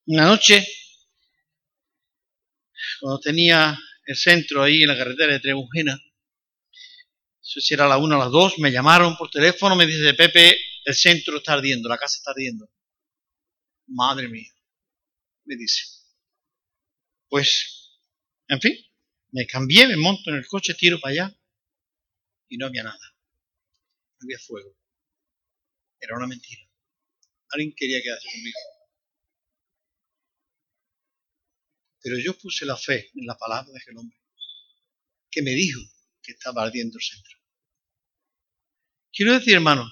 Una 0.06 0.26
noche, 0.26 0.68
cuando 3.00 3.20
tenía 3.20 3.78
el 4.06 4.16
centro 4.16 4.64
ahí 4.64 4.82
en 4.82 4.88
la 4.88 4.98
carretera 4.98 5.34
de 5.34 5.40
Trebujena, 5.40 6.00
si 7.42 7.74
era 7.74 7.88
la 7.88 7.98
una 7.98 8.18
o 8.18 8.20
las 8.20 8.32
dos, 8.32 8.60
me 8.60 8.72
llamaron 8.72 9.18
por 9.18 9.30
teléfono, 9.30 9.76
me 9.76 9.86
dice, 9.86 10.14
Pepe, 10.14 10.58
el 10.86 10.96
centro 10.96 11.38
está 11.38 11.54
ardiendo, 11.54 11.90
la 11.90 11.98
casa 11.98 12.18
está 12.18 12.32
ardiendo. 12.32 12.70
Madre 13.88 14.30
mía, 14.30 14.52
me 15.46 15.56
dice. 15.56 15.84
Pues, 17.28 18.00
en 18.48 18.62
fin, 18.62 18.74
me 19.32 19.46
cambié, 19.46 19.88
me 19.88 19.98
monto 19.98 20.30
en 20.30 20.38
el 20.38 20.48
coche, 20.48 20.74
tiro 20.76 21.00
para 21.00 21.12
allá 21.12 21.39
y 22.50 22.58
no 22.58 22.66
había 22.66 22.84
nada. 22.84 23.16
No 24.20 24.26
había 24.26 24.40
fuego. 24.40 24.76
Era 26.00 26.18
una 26.18 26.28
mentira. 26.28 26.62
Alguien 27.52 27.74
quería 27.76 28.02
quedarse 28.02 28.28
conmigo. 28.30 28.60
Pero 32.02 32.18
yo 32.18 32.38
puse 32.38 32.66
la 32.66 32.78
fe 32.78 33.12
en 33.16 33.26
la 33.26 33.38
palabra 33.38 33.72
de 33.72 33.80
aquel 33.80 33.98
hombre 33.98 34.18
que 35.32 35.42
me 35.42 35.52
dijo 35.52 35.80
que 36.22 36.32
estaba 36.32 36.64
ardiendo 36.64 36.98
el 36.98 37.04
centro. 37.04 37.38
Quiero 39.12 39.34
decir, 39.34 39.56
hermano, 39.56 39.92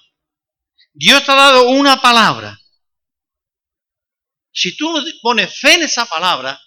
Dios 0.93 1.23
te 1.25 1.31
ha 1.31 1.35
dado 1.35 1.69
una 1.69 2.01
palabra. 2.01 2.59
Si 4.51 4.75
tú 4.75 4.91
no 4.91 5.03
pones 5.21 5.59
fe 5.59 5.75
en 5.75 5.83
esa 5.83 6.05
palabra, 6.05 6.59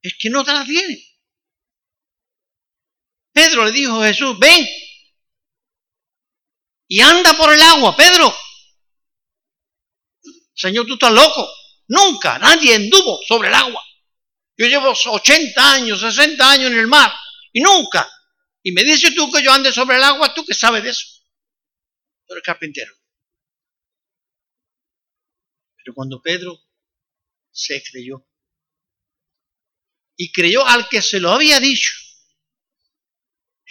es 0.00 0.14
que 0.18 0.30
no 0.30 0.44
te 0.44 0.52
la 0.52 0.64
tienes. 0.64 1.11
Pedro 3.32 3.64
le 3.64 3.72
dijo 3.72 4.02
a 4.02 4.06
Jesús, 4.06 4.38
ven 4.38 4.66
y 6.88 7.00
anda 7.00 7.32
por 7.34 7.52
el 7.52 7.62
agua, 7.62 7.96
Pedro. 7.96 8.34
Señor, 10.54 10.86
tú 10.86 10.94
estás 10.94 11.12
loco. 11.12 11.48
Nunca 11.88 12.38
nadie 12.38 12.74
anduvo 12.74 13.20
sobre 13.26 13.48
el 13.48 13.54
agua. 13.54 13.82
Yo 14.56 14.66
llevo 14.66 14.92
80 14.92 15.72
años, 15.72 16.00
60 16.00 16.50
años 16.50 16.70
en 16.70 16.78
el 16.78 16.86
mar 16.86 17.12
y 17.52 17.60
nunca. 17.60 18.08
Y 18.62 18.72
me 18.72 18.84
dices 18.84 19.14
tú 19.14 19.30
que 19.32 19.42
yo 19.42 19.52
ande 19.52 19.72
sobre 19.72 19.96
el 19.96 20.04
agua, 20.04 20.34
tú 20.34 20.44
que 20.44 20.54
sabes 20.54 20.82
de 20.84 20.90
eso 20.90 21.22
el 22.36 22.42
carpintero. 22.42 22.92
Pero 25.76 25.94
cuando 25.94 26.22
Pedro 26.22 26.58
se 27.50 27.82
creyó 27.82 28.26
y 30.16 30.32
creyó 30.32 30.66
al 30.66 30.88
que 30.88 31.02
se 31.02 31.20
lo 31.20 31.30
había 31.30 31.58
dicho, 31.58 31.92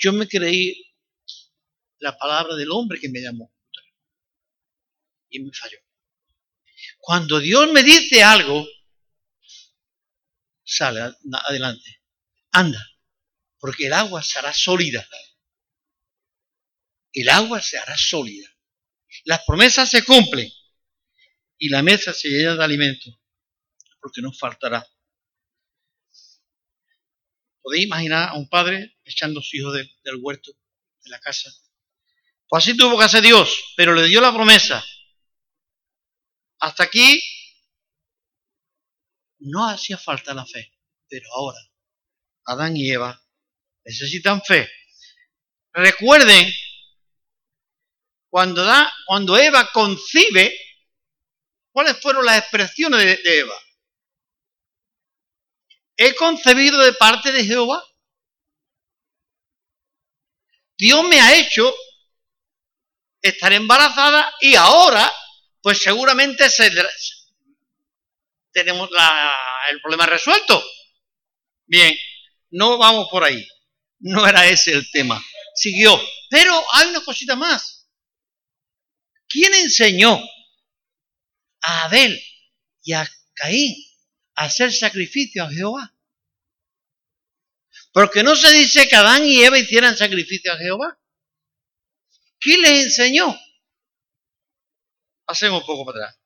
yo 0.02 0.14
me 0.14 0.28
creí 0.28 0.94
la 2.00 2.18
palabra 2.18 2.56
del 2.56 2.72
hombre 2.72 3.00
que 3.00 3.10
me 3.10 3.22
llamó 3.22 3.54
y 5.30 5.40
me 5.40 5.52
falló. 5.54 5.78
Cuando 6.98 7.40
Dios 7.40 7.72
me 7.72 7.84
dice 7.84 8.24
algo, 8.24 8.66
sale 10.64 11.14
adelante, 11.48 12.02
anda, 12.52 12.84
porque 13.60 13.88
el 13.88 13.94
agua 13.94 14.24
será 14.24 14.54
sólida 14.54 15.08
el 17.14 17.30
agua 17.30 17.62
se 17.62 17.78
hará 17.78 17.98
sólida. 17.98 18.48
Las 19.26 19.44
promesas 19.46 19.90
se 19.90 20.04
cumplen 20.04 20.50
y 21.58 21.70
la 21.70 21.84
mesa 21.84 22.14
se 22.14 22.30
llena 22.30 22.56
de 22.56 22.64
alimento, 22.64 23.10
porque 24.00 24.22
no 24.22 24.32
faltará. 24.32 24.88
¿Podéis 27.62 27.86
imaginar 27.86 28.30
a 28.30 28.34
un 28.34 28.50
padre 28.50 28.98
echando 29.04 29.40
a 29.40 29.44
su 29.44 29.58
hijo 29.58 29.72
del 29.72 30.16
huerto, 30.20 30.52
de 31.04 31.10
la 31.10 31.20
casa? 31.20 31.52
Pues 32.48 32.64
así 32.64 32.76
tuvo 32.76 32.98
que 32.98 33.06
hacer 33.06 33.22
Dios, 33.22 33.74
pero 33.76 33.94
le 33.94 34.08
dio 34.08 34.20
la 34.20 34.34
promesa. 34.34 34.84
Hasta 36.60 36.84
aquí 36.84 37.22
no 39.40 39.68
hacía 39.68 39.98
falta 39.98 40.34
la 40.34 40.46
fe, 40.46 40.74
pero 41.08 41.28
ahora 41.34 41.60
Adán 42.46 42.76
y 42.76 42.92
Eva 42.92 43.20
necesitan 43.86 44.42
fe. 44.44 44.70
Recuerden 45.74 46.52
cuando, 48.30 49.38
Eva 49.38 49.72
concibe, 49.72 50.58
¿cuáles 51.72 52.00
fueron 52.00 52.26
las 52.26 52.40
expresiones 52.40 53.24
de, 53.24 53.40
Eva? 53.40 53.56
He 56.02 56.16
concebido 56.16 56.80
de 56.80 56.94
parte 56.94 57.32
de 57.32 57.46
Jehová. 57.46 57.86
Dios 60.76 61.04
me 61.08 61.22
ha 61.22 61.38
hecho 61.38 61.72
estar 63.22 63.54
embarazada 63.54 64.34
y 64.42 64.56
ahora, 64.56 65.14
pues 65.62 65.80
seguramente 65.80 66.50
se, 66.50 66.72
tenemos 68.52 68.90
el 69.70 69.80
problema 69.82 70.08
resuelto. 70.08 70.64
Bien, 71.68 71.96
no 72.50 72.80
vamos 72.80 73.08
por 73.12 73.24
ahí. 73.24 73.48
No 74.00 74.28
era 74.28 74.48
ese 74.48 74.72
el 74.72 74.90
tema. 74.90 75.24
Siguió. 75.54 76.02
Pero 76.32 76.64
hay 76.74 76.88
una 76.88 77.04
cosita 77.04 77.36
más. 77.36 77.88
¿Quién 79.28 79.54
enseñó 79.54 80.20
a 81.62 81.84
Abel 81.84 82.20
y 82.82 82.94
a 82.94 83.08
Caín 83.36 83.91
hacer 84.36 84.72
sacrificio 84.72 85.44
a 85.44 85.50
Jehová? 85.50 85.96
Porque 87.94 88.24
no 88.24 88.36
se 88.36 88.52
dice 88.52 88.88
que 88.88 88.96
Adán 88.96 89.26
y 89.26 89.44
Eva 89.44 89.58
hicieran 89.58 89.98
sacrificio 89.98 90.54
a 90.54 90.58
Jehová. 90.58 91.00
¿Quién 92.40 92.62
les 92.62 92.86
enseñó? 92.86 93.38
Hacemos 95.28 95.62
un 95.62 95.68
poco 95.68 95.86
para 95.86 96.06
atrás. 96.06 96.22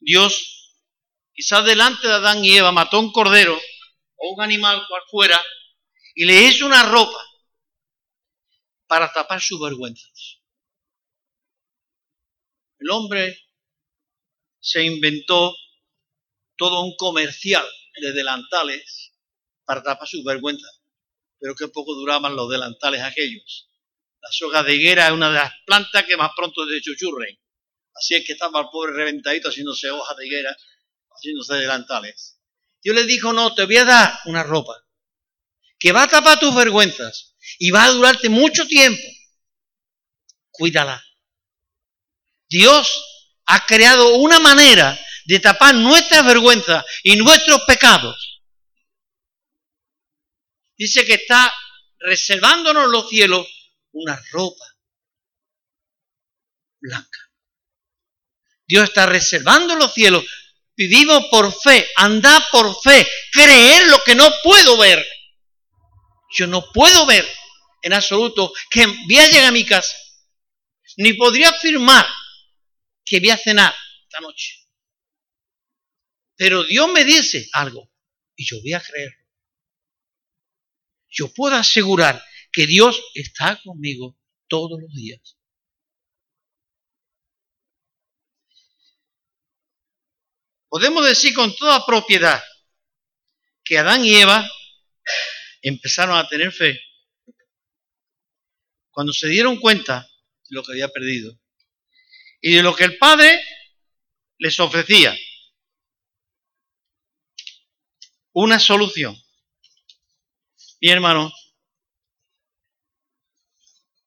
Dios, 0.00 0.84
quizás 1.32 1.64
delante 1.64 2.06
de 2.06 2.14
Adán 2.14 2.44
y 2.44 2.56
Eva, 2.56 2.72
mató 2.72 3.00
un 3.00 3.12
cordero 3.12 3.58
o 4.16 4.34
un 4.34 4.42
animal 4.42 4.86
cual 4.88 5.02
fuera 5.10 5.42
y 6.14 6.24
le 6.24 6.42
hizo 6.42 6.66
una 6.66 6.84
ropa 6.84 7.18
para 8.86 9.12
tapar 9.12 9.40
sus 9.40 9.60
vergüenzas. 9.60 10.40
El 12.78 12.90
hombre 12.90 13.38
se 14.60 14.84
inventó 14.84 15.54
todo 16.58 16.82
un 16.82 16.94
comercial 16.96 17.66
de 18.00 18.12
delantales 18.12 19.12
para 19.64 19.82
tapar 19.82 20.06
sus 20.06 20.24
vergüenzas, 20.24 20.82
pero 21.38 21.54
qué 21.54 21.68
poco 21.68 21.94
duraban 21.94 22.36
los 22.36 22.50
delantales 22.50 23.02
aquellos. 23.02 23.70
La 24.20 24.28
soga 24.30 24.62
de 24.62 24.74
higuera 24.74 25.06
es 25.06 25.12
una 25.12 25.28
de 25.28 25.36
las 25.36 25.52
plantas 25.64 26.04
que 26.04 26.16
más 26.16 26.32
pronto 26.36 26.66
se 26.68 26.80
chuchurren. 26.82 27.38
Así 27.94 28.14
es 28.14 28.26
que 28.26 28.32
estaba 28.32 28.60
el 28.60 28.66
pobre 28.70 28.92
reventadito 28.92 29.48
haciéndose 29.48 29.90
hojas 29.90 30.16
de 30.16 30.26
higuera, 30.26 30.56
haciéndose 31.10 31.54
delantales. 31.54 32.38
Dios 32.82 32.94
le 32.94 33.04
dijo, 33.04 33.32
no, 33.32 33.54
te 33.54 33.64
voy 33.64 33.76
a 33.78 33.84
dar 33.84 34.18
una 34.26 34.42
ropa 34.42 34.84
que 35.78 35.92
va 35.92 36.04
a 36.04 36.08
tapar 36.08 36.40
tus 36.40 36.54
vergüenzas 36.54 37.36
y 37.58 37.70
va 37.70 37.84
a 37.84 37.90
durarte 37.90 38.28
mucho 38.28 38.66
tiempo. 38.66 39.02
Cuídala. 40.50 41.04
Dios 42.48 43.04
ha 43.46 43.64
creado 43.66 44.16
una 44.16 44.40
manera 44.40 44.98
de 45.28 45.40
tapar 45.40 45.74
nuestras 45.74 46.24
vergüenzas 46.24 46.82
y 47.02 47.14
nuestros 47.16 47.60
pecados. 47.66 48.40
Dice 50.74 51.04
que 51.04 51.14
está 51.14 51.52
reservándonos 51.98 52.88
los 52.88 53.10
cielos 53.10 53.46
una 53.92 54.18
ropa 54.30 54.64
blanca. 56.80 57.18
Dios 58.66 58.84
está 58.84 59.04
reservando 59.04 59.76
los 59.76 59.92
cielos. 59.92 60.24
Vivimos 60.74 61.26
por 61.30 61.52
fe, 61.60 61.86
andar 61.96 62.42
por 62.50 62.74
fe, 62.80 63.06
creer 63.30 63.86
lo 63.88 64.02
que 64.04 64.14
no 64.14 64.32
puedo 64.42 64.78
ver. 64.78 65.06
Yo 66.30 66.46
no 66.46 66.72
puedo 66.72 67.04
ver 67.04 67.28
en 67.82 67.92
absoluto 67.92 68.50
que 68.70 68.86
voy 68.86 69.18
a 69.18 69.26
llegar 69.26 69.48
a 69.48 69.52
mi 69.52 69.66
casa. 69.66 69.94
Ni 70.96 71.12
podría 71.12 71.50
afirmar 71.50 72.06
que 73.04 73.20
voy 73.20 73.28
a 73.28 73.36
cenar 73.36 73.74
esta 74.04 74.20
noche. 74.20 74.67
Pero 76.38 76.62
Dios 76.62 76.88
me 76.92 77.04
dice 77.04 77.48
algo 77.52 77.92
y 78.36 78.46
yo 78.46 78.60
voy 78.62 78.72
a 78.72 78.80
creer. 78.80 79.12
Yo 81.08 81.34
puedo 81.34 81.56
asegurar 81.56 82.22
que 82.52 82.64
Dios 82.64 83.02
está 83.12 83.60
conmigo 83.60 84.16
todos 84.46 84.80
los 84.80 84.92
días. 84.92 85.36
Podemos 90.68 91.04
decir 91.04 91.34
con 91.34 91.56
toda 91.56 91.84
propiedad 91.84 92.40
que 93.64 93.78
Adán 93.78 94.04
y 94.04 94.14
Eva 94.14 94.48
empezaron 95.62 96.16
a 96.16 96.28
tener 96.28 96.52
fe 96.52 96.80
cuando 98.90 99.12
se 99.12 99.26
dieron 99.26 99.58
cuenta 99.58 100.08
de 100.48 100.54
lo 100.54 100.62
que 100.62 100.72
había 100.72 100.88
perdido 100.88 101.36
y 102.40 102.54
de 102.54 102.62
lo 102.62 102.76
que 102.76 102.84
el 102.84 102.96
Padre 102.96 103.42
les 104.38 104.60
ofrecía. 104.60 105.18
Una 108.32 108.58
solución. 108.58 109.16
Mi 110.80 110.90
hermano, 110.90 111.32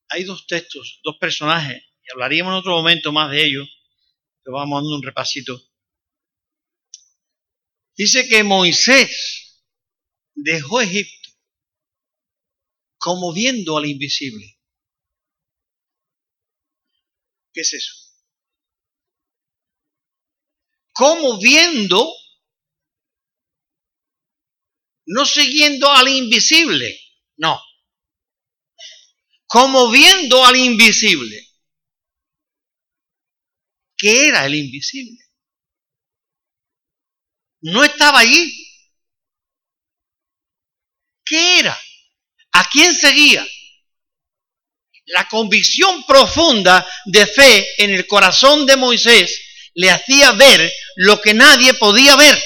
hay 0.09 0.23
dos 0.23 0.45
textos, 0.47 0.99
dos 1.03 1.17
personajes, 1.19 1.83
y 2.03 2.11
hablaríamos 2.11 2.51
en 2.51 2.59
otro 2.59 2.71
momento 2.71 3.11
más 3.11 3.31
de 3.31 3.45
ellos, 3.45 3.67
pero 4.43 4.57
vamos 4.57 4.81
dando 4.81 4.95
un 4.95 5.03
repasito. 5.03 5.61
Dice 7.95 8.27
que 8.27 8.43
Moisés 8.43 9.63
dejó 10.33 10.81
Egipto 10.81 11.21
como 13.01 13.33
viendo 13.33 13.77
al 13.77 13.87
invisible. 13.87 14.59
¿Qué 17.51 17.61
es 17.61 17.73
eso? 17.73 17.93
Como 20.93 21.39
viendo, 21.39 22.13
no 25.11 25.25
siguiendo 25.25 25.89
al 25.91 26.07
invisible, 26.07 26.99
no 27.37 27.61
como 29.51 29.91
viendo 29.91 30.45
al 30.45 30.55
invisible. 30.55 31.45
¿Qué 33.97 34.29
era 34.29 34.45
el 34.45 34.55
invisible? 34.55 35.19
No 37.63 37.83
estaba 37.83 38.19
allí. 38.19 38.49
¿Qué 41.25 41.59
era? 41.59 41.77
¿A 42.53 42.69
quién 42.69 42.95
seguía? 42.95 43.45
La 45.07 45.27
convicción 45.27 46.05
profunda 46.05 46.89
de 47.07 47.27
fe 47.27 47.83
en 47.83 47.89
el 47.89 48.07
corazón 48.07 48.65
de 48.65 48.77
Moisés 48.77 49.37
le 49.73 49.91
hacía 49.91 50.31
ver 50.31 50.71
lo 50.95 51.19
que 51.19 51.33
nadie 51.33 51.73
podía 51.73 52.15
ver 52.15 52.41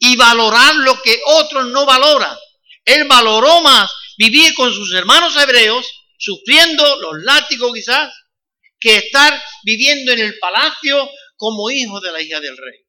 y 0.00 0.16
valorar 0.16 0.74
lo 0.76 1.00
que 1.02 1.20
otros 1.24 1.66
no 1.68 1.86
valoran. 1.86 2.36
Él 2.84 3.04
valoró 3.04 3.60
más 3.60 3.92
vivir 4.16 4.54
con 4.54 4.72
sus 4.72 4.92
hermanos 4.94 5.36
hebreos, 5.36 5.86
sufriendo 6.18 7.00
los 7.00 7.22
látigos 7.22 7.72
quizás, 7.72 8.12
que 8.80 8.96
estar 8.96 9.40
viviendo 9.62 10.12
en 10.12 10.20
el 10.20 10.38
palacio 10.38 11.08
como 11.36 11.70
hijo 11.70 12.00
de 12.00 12.12
la 12.12 12.20
hija 12.20 12.40
del 12.40 12.56
rey. 12.56 12.80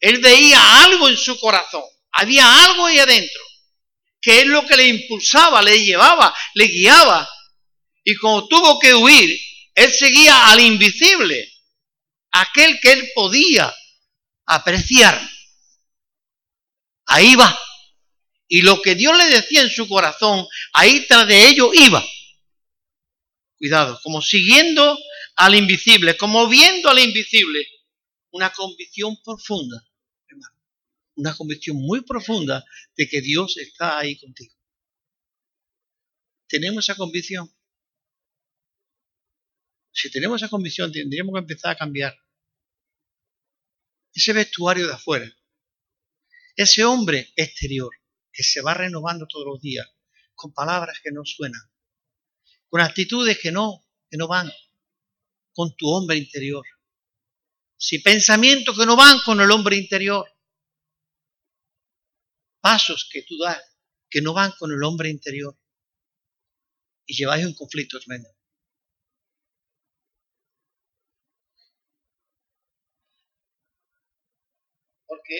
Él 0.00 0.18
veía 0.18 0.84
algo 0.84 1.08
en 1.08 1.16
su 1.16 1.38
corazón, 1.38 1.84
había 2.12 2.64
algo 2.64 2.86
ahí 2.86 2.98
adentro, 2.98 3.42
que 4.20 4.40
es 4.40 4.46
lo 4.46 4.66
que 4.66 4.76
le 4.76 4.88
impulsaba, 4.88 5.62
le 5.62 5.84
llevaba, 5.84 6.34
le 6.54 6.64
guiaba. 6.64 7.28
Y 8.02 8.16
como 8.16 8.48
tuvo 8.48 8.78
que 8.80 8.94
huir, 8.94 9.38
él 9.74 9.92
seguía 9.92 10.48
al 10.48 10.58
invisible, 10.60 11.52
aquel 12.32 12.80
que 12.80 12.92
él 12.92 13.10
podía 13.14 13.72
apreciar. 14.50 15.16
Ahí 17.06 17.34
va. 17.36 17.56
Y 18.48 18.62
lo 18.62 18.82
que 18.82 18.96
Dios 18.96 19.16
le 19.16 19.26
decía 19.26 19.62
en 19.62 19.70
su 19.70 19.88
corazón, 19.88 20.46
ahí 20.72 21.06
tras 21.06 21.26
de 21.28 21.48
ello 21.48 21.70
iba. 21.72 22.04
Cuidado, 23.58 24.00
como 24.02 24.20
siguiendo 24.20 24.98
al 25.36 25.54
invisible, 25.54 26.16
como 26.16 26.48
viendo 26.48 26.88
al 26.88 26.98
invisible. 26.98 27.64
Una 28.32 28.50
convicción 28.50 29.16
profunda, 29.22 29.84
hermano. 30.28 30.54
Una 31.16 31.36
convicción 31.36 31.76
muy 31.76 32.00
profunda 32.02 32.64
de 32.96 33.08
que 33.08 33.20
Dios 33.20 33.56
está 33.56 33.98
ahí 33.98 34.18
contigo. 34.18 34.54
¿Tenemos 36.48 36.84
esa 36.84 36.96
convicción? 36.96 37.48
Si 39.92 40.10
tenemos 40.10 40.42
esa 40.42 40.48
convicción, 40.48 40.90
tendríamos 40.90 41.34
que 41.34 41.40
empezar 41.40 41.72
a 41.72 41.76
cambiar 41.76 42.16
ese 44.12 44.32
vestuario 44.32 44.86
de 44.86 44.94
afuera, 44.94 45.30
ese 46.56 46.84
hombre 46.84 47.32
exterior, 47.36 47.90
que 48.32 48.42
se 48.42 48.60
va 48.60 48.74
renovando 48.74 49.26
todos 49.26 49.46
los 49.46 49.60
días, 49.60 49.86
con 50.34 50.52
palabras 50.52 51.00
que 51.02 51.10
no 51.10 51.22
suenan, 51.24 51.60
con 52.68 52.80
actitudes 52.80 53.38
que 53.38 53.52
no, 53.52 53.84
que 54.08 54.16
no 54.16 54.28
van 54.28 54.50
con 55.52 55.74
tu 55.76 55.88
hombre 55.88 56.16
interior, 56.16 56.64
si 57.76 57.98
pensamientos 57.98 58.76
que 58.76 58.86
no 58.86 58.96
van 58.96 59.20
con 59.24 59.40
el 59.40 59.50
hombre 59.50 59.76
interior, 59.76 60.30
pasos 62.60 63.08
que 63.10 63.22
tú 63.22 63.38
das 63.38 63.58
que 64.10 64.20
no 64.20 64.34
van 64.34 64.52
con 64.58 64.72
el 64.72 64.82
hombre 64.82 65.08
interior 65.08 65.56
y 67.06 67.14
lleváis 67.14 67.46
un 67.46 67.54
conflicto 67.54 67.98
tremendo. 68.00 68.28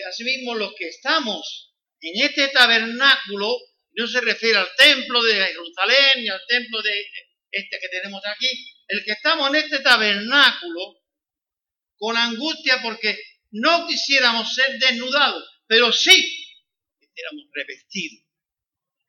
Asimismo 0.09 0.55
los 0.55 0.75
que 0.75 0.89
estamos 0.89 1.75
en 2.01 2.23
este 2.23 2.49
tabernáculo, 2.49 3.57
no 3.93 4.07
se 4.07 4.21
refiere 4.21 4.59
al 4.59 4.69
templo 4.77 5.23
de 5.23 5.35
Jerusalén 5.35 6.23
ni 6.23 6.29
al 6.29 6.41
templo 6.47 6.81
de 6.83 7.07
este 7.51 7.79
que 7.81 7.89
tenemos 7.89 8.23
aquí, 8.25 8.73
el 8.87 9.05
que 9.05 9.13
estamos 9.13 9.49
en 9.51 9.57
este 9.57 9.81
tabernáculo 9.81 11.03
con 11.97 12.17
angustia 12.17 12.81
porque 12.83 13.19
no 13.51 13.87
quisiéramos 13.87 14.55
ser 14.55 14.79
desnudados, 14.79 15.45
pero 15.67 15.93
sí 15.93 16.13
quisiéramos 17.01 17.45
revestidos, 17.53 18.25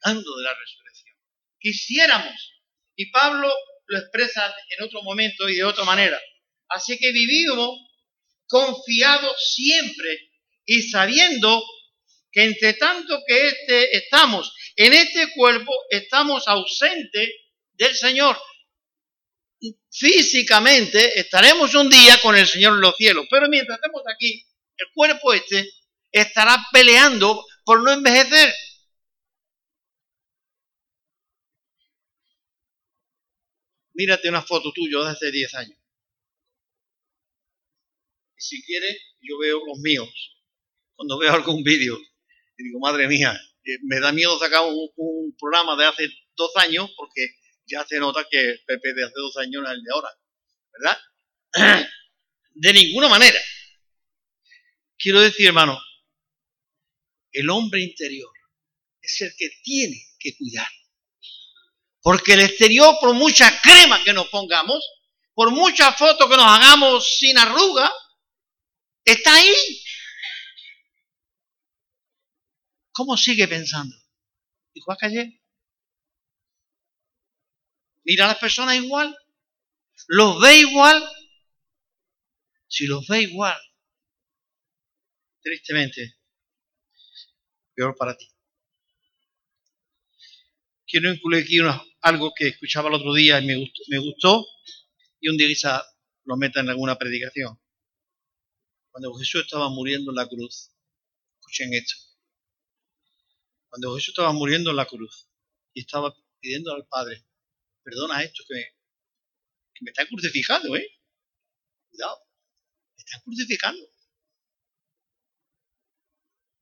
dando 0.04 0.38
de 0.38 0.44
la 0.44 0.56
resurrección. 0.56 1.15
Quisiéramos, 1.60 2.63
y 2.96 3.12
Pablo 3.12 3.54
lo 3.86 3.98
expresa 4.00 4.54
en 4.70 4.84
otro 4.84 5.04
momento 5.04 5.48
y 5.48 5.56
de 5.56 5.63
otra 5.63 5.84
manera. 5.84 6.20
Así 6.70 6.98
que 6.98 7.12
vivimos 7.12 7.80
confiados 8.48 9.36
siempre 9.54 10.31
y 10.72 10.84
sabiendo 10.84 11.62
que 12.32 12.46
entre 12.46 12.76
tanto 12.76 13.22
que 13.28 13.48
este, 13.50 13.98
estamos 13.98 14.56
en 14.78 14.94
este 14.94 15.34
cuerpo, 15.34 15.74
estamos 15.90 16.48
ausentes 16.48 17.30
del 17.74 17.94
Señor. 17.94 18.38
Físicamente 19.92 21.20
estaremos 21.20 21.76
un 21.76 21.90
día 21.90 22.22
con 22.22 22.38
el 22.38 22.48
Señor 22.48 22.76
en 22.76 22.82
los 22.82 22.96
cielos, 22.96 23.28
pero 23.30 23.50
mientras 23.50 23.80
estemos 23.80 24.02
aquí, 24.08 24.48
el 24.78 24.88
cuerpo 24.94 25.34
este 25.34 25.70
estará 26.10 26.58
peleando 26.72 27.46
por 27.66 27.84
no 27.84 27.92
envejecer. 27.92 28.54
Mírate 33.94 34.30
una 34.30 34.42
foto 34.42 34.72
tuya 34.72 35.00
de 35.00 35.10
hace 35.10 35.32
10 35.32 35.54
años. 35.56 35.78
Y 38.38 38.42
si 38.42 38.64
quieres, 38.64 38.98
yo 39.20 39.38
veo 39.38 39.66
los 39.66 39.78
míos. 39.80 40.38
Cuando 41.02 41.18
veo 41.18 41.34
algún 41.34 41.64
vídeo, 41.64 41.98
y 42.60 42.64
digo, 42.64 42.80
madre 42.80 43.08
mía, 43.08 43.34
eh, 43.64 43.80
me 43.86 44.00
da 44.00 44.12
miedo 44.12 44.38
sacar 44.38 44.62
un, 44.62 45.36
programa 45.36 45.76
de 45.76 45.88
hace 45.88 46.08
dos 46.36 46.56
años 46.58 46.92
porque 46.96 47.28
ya 47.66 47.84
se 47.84 47.98
nota 47.98 48.24
que 48.30 48.60
Pepe 48.68 48.94
de 48.94 49.06
hace 49.06 49.16
dos 49.16 49.36
años 49.38 49.64
es 49.66 49.72
el 49.72 49.84
de 49.84 49.92
ahora, 49.92 50.10
¿verdad? 50.72 51.88
De 52.54 52.74
ninguna 52.74 53.10
manera. 53.10 53.40
Quiero 54.96 55.22
decir, 55.22 55.48
hermano, 55.48 55.82
el 57.32 57.50
hombre 57.50 57.82
interior 57.82 58.32
es 59.02 59.22
el 59.22 59.34
que 59.36 59.50
tiene 59.64 60.06
que 60.20 60.38
cuidar. 60.38 60.70
Porque 62.04 62.34
el 62.34 62.42
exterior, 62.42 62.96
por 63.02 63.16
mucha 63.16 63.60
crema 63.60 64.04
que 64.04 64.14
nos 64.14 64.28
pongamos, 64.28 64.88
por 65.34 65.50
mucha 65.50 65.94
foto 65.94 66.30
que 66.30 66.38
nos 66.38 66.46
hagamos 66.46 67.18
sin 67.18 67.40
arruga, 67.40 67.92
está 69.04 69.34
ahí. 69.34 69.82
¿Cómo 72.94 73.18
sigue 73.18 73.48
pensando? 73.48 73.96
Dijo 74.74 74.96
ayer. 75.02 75.28
Mira 78.04 78.26
a 78.26 78.28
las 78.30 78.38
personas 78.38 78.76
igual. 78.76 79.16
Los 80.08 80.42
ve 80.42 80.60
igual. 80.60 81.04
Si 82.68 82.88
los 82.88 83.06
ve 83.06 83.24
igual, 83.24 83.60
tristemente, 85.42 86.16
peor 87.76 87.96
para 87.98 88.16
ti. 88.16 88.28
Quiero 90.88 91.12
incluir 91.12 91.44
aquí 91.44 91.58
algo 92.02 92.32
que 92.34 92.48
escuchaba 92.48 92.88
el 92.88 92.96
otro 92.96 93.14
día 93.14 93.40
y 93.42 93.46
me 93.46 93.58
gustó, 93.58 93.82
me 93.90 94.00
gustó 94.00 94.46
y 95.20 95.28
un 95.28 95.36
día 95.36 95.48
quizá 95.48 95.84
lo 96.24 96.38
meta 96.38 96.62
en 96.62 96.70
alguna 96.70 96.98
predicación. 96.98 97.60
Cuando 98.92 99.14
Jesús 99.16 99.42
estaba 99.42 99.70
muriendo 99.70 100.12
en 100.12 100.16
la 100.16 100.28
cruz, 100.28 100.72
escuchen 101.40 101.74
esto. 101.74 102.11
Cuando 103.72 103.96
Jesús 103.96 104.10
estaba 104.10 104.34
muriendo 104.34 104.70
en 104.70 104.76
la 104.76 104.86
cruz 104.86 105.30
y 105.74 105.80
estaba 105.80 106.14
pidiendo 106.42 106.74
al 106.74 106.86
Padre, 106.88 107.26
perdona 107.82 108.22
esto 108.22 108.44
que 108.48 108.76
que 109.74 109.86
me 109.86 109.92
está 109.92 110.06
crucificando, 110.06 110.76
¿eh? 110.76 111.00
Cuidado, 111.90 112.28
me 112.98 113.02
están 113.02 113.22
crucificando. 113.22 113.82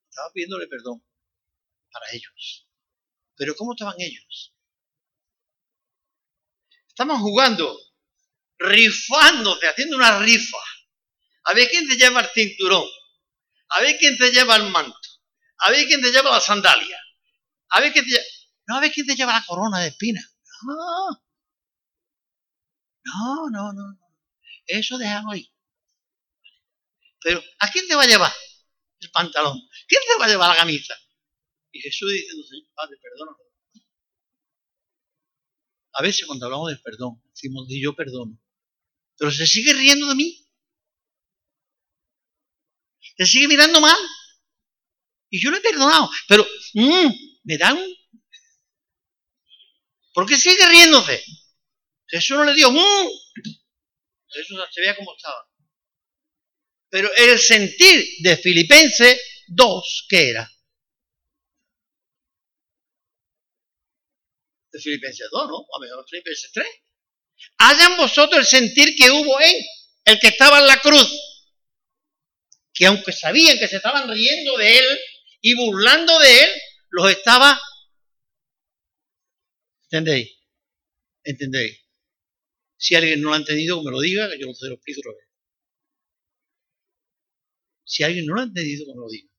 Estaba 0.07 0.31
pidiéndole 0.33 0.67
perdón 0.67 1.03
para 1.91 2.05
ellos. 2.11 2.67
Pero 3.35 3.55
¿cómo 3.55 3.73
estaban 3.73 3.95
ellos? 3.97 4.53
Estaban 6.87 7.19
jugando, 7.21 7.75
rifándose, 8.59 9.67
haciendo 9.67 9.95
una 9.95 10.19
rifa. 10.19 10.57
A 11.45 11.55
ver 11.55 11.69
quién 11.69 11.87
te 11.87 11.95
lleva 11.95 12.21
el 12.21 12.29
cinturón. 12.29 12.87
A 13.69 13.81
ver 13.81 13.97
quién 13.97 14.15
te 14.15 14.31
lleva 14.31 14.57
el 14.57 14.69
manto. 14.69 15.09
A 15.59 15.71
ver 15.71 15.87
quién 15.87 16.01
te 16.01 16.11
lleva 16.11 16.29
la 16.31 16.39
sandalia. 16.39 16.98
A 17.69 17.81
ver 17.81 17.93
quién 17.93 18.05
te. 18.05 18.19
No, 18.67 18.77
a 18.77 18.89
quién 18.89 19.05
lleva 19.07 19.33
la 19.33 19.45
corona 19.45 19.79
de 19.79 19.89
espinas. 19.89 20.25
No. 20.63 21.23
No, 23.05 23.49
no, 23.49 23.73
no. 23.73 23.99
Eso 24.65 24.97
déjalo 24.97 25.31
ahí. 25.31 25.51
Pero, 27.21 27.41
¿a 27.59 27.69
quién 27.71 27.87
te 27.87 27.95
va 27.95 28.03
a 28.03 28.07
llevar 28.07 28.31
el 28.99 29.11
pantalón? 29.11 29.59
¿Quién 29.87 30.01
te 30.07 30.19
va 30.19 30.25
a 30.25 30.29
llevar 30.29 30.49
la 30.49 30.57
camisa? 30.57 30.93
Y 31.71 31.81
Jesús 31.81 32.11
diciendo, 32.11 32.69
Padre, 32.75 32.97
perdóname. 33.01 33.49
A 35.93 36.01
veces 36.01 36.25
cuando 36.27 36.45
hablamos 36.45 36.69
de 36.69 36.77
perdón, 36.77 37.21
decimos, 37.33 37.67
de 37.67 37.81
yo 37.81 37.93
perdono. 37.95 38.39
Pero 39.17 39.31
se 39.31 39.45
sigue 39.45 39.73
riendo 39.73 40.07
de 40.07 40.15
mí. 40.15 40.47
Se 43.17 43.25
sigue 43.25 43.47
mirando 43.47 43.81
mal. 43.81 43.97
Y 45.29 45.41
yo 45.41 45.51
lo 45.51 45.57
he 45.57 45.61
perdonado. 45.61 46.09
Pero 46.27 46.47
mmm, 46.73 47.11
me 47.49 47.57
dan... 47.57 47.77
¿Por 50.13 50.27
qué 50.27 50.37
sigue 50.37 50.67
riéndose? 50.67 51.23
Jesús 52.05 52.37
no 52.37 52.43
le 52.45 52.53
dio... 52.53 52.69
Mmm. 52.69 53.09
Jesús 54.27 54.59
se 54.71 54.81
veía 54.81 54.95
como 54.95 55.15
estaba. 55.15 55.49
Pero 56.89 57.09
el 57.15 57.39
sentir 57.39 58.05
de 58.19 58.37
Filipenses 58.37 59.19
2, 59.47 60.05
¿qué 60.09 60.29
era? 60.29 60.47
De 64.71 64.79
Filipenses 64.79 65.27
2, 65.31 65.47
¿no? 65.47 65.57
A 65.57 65.79
ver, 65.81 65.89
Filipenses 66.07 66.51
3. 66.53 66.67
Hayan 67.57 67.97
vosotros 67.97 68.41
el 68.41 68.45
sentir 68.45 68.95
que 68.95 69.09
hubo 69.09 69.41
en 69.41 69.55
el 70.05 70.19
que 70.19 70.27
estaba 70.27 70.59
en 70.59 70.67
la 70.67 70.79
cruz. 70.81 71.11
Que 72.75 72.85
aunque 72.85 73.11
sabían 73.11 73.57
que 73.57 73.67
se 73.67 73.77
estaban 73.77 74.07
riendo 74.07 74.55
de 74.57 74.77
él 74.77 74.99
y 75.41 75.55
burlando 75.55 76.19
de 76.19 76.43
él, 76.43 76.49
los 76.89 77.11
estaba... 77.11 77.59
¿Entendéis? 79.83 80.37
¿Entendéis? 81.23 81.79
Si 82.77 82.95
alguien 82.95 83.21
no 83.21 83.29
lo 83.29 83.35
ha 83.35 83.37
entendido, 83.37 83.79
que 83.79 83.85
me 83.85 83.91
lo 83.91 83.99
diga, 83.99 84.29
que 84.29 84.39
yo 84.39 84.53
se 84.53 84.67
lo 84.67 84.75
explico 84.75 85.01
otra 85.01 85.13
vez. 85.13 85.27
Si 87.83 88.03
alguien 88.03 88.25
no 88.25 88.35
lo 88.35 88.41
ha 88.41 88.45
entendido, 88.45 88.85
que 88.85 88.93
me 88.93 89.01
lo 89.01 89.09
diga. 89.09 89.29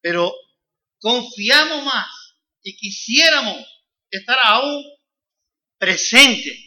Pero 0.00 0.32
confiamos 0.98 1.84
más 1.84 2.36
y 2.62 2.76
quisiéramos 2.76 3.66
estar 4.10 4.38
aún 4.42 4.84
presentes 5.78 6.58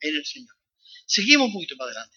en 0.00 0.16
el 0.16 0.24
Señor. 0.24 0.54
Seguimos 1.06 1.46
un 1.48 1.54
poquito 1.54 1.76
para 1.76 1.92
adelante. 1.92 2.15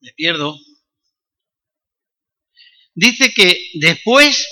Me 0.00 0.12
pierdo. 0.12 0.58
Dice 2.94 3.32
que 3.32 3.70
después 3.74 4.46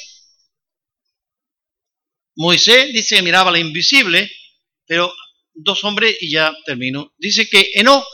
Moisés 2.36 2.92
dice 2.92 3.16
que 3.16 3.22
miraba 3.22 3.50
la 3.50 3.58
invisible, 3.58 4.30
pero 4.86 5.12
dos 5.54 5.82
hombres 5.84 6.16
y 6.20 6.30
ya 6.30 6.54
termino. 6.64 7.12
Dice 7.18 7.48
que 7.48 7.72
Enoch 7.74 8.06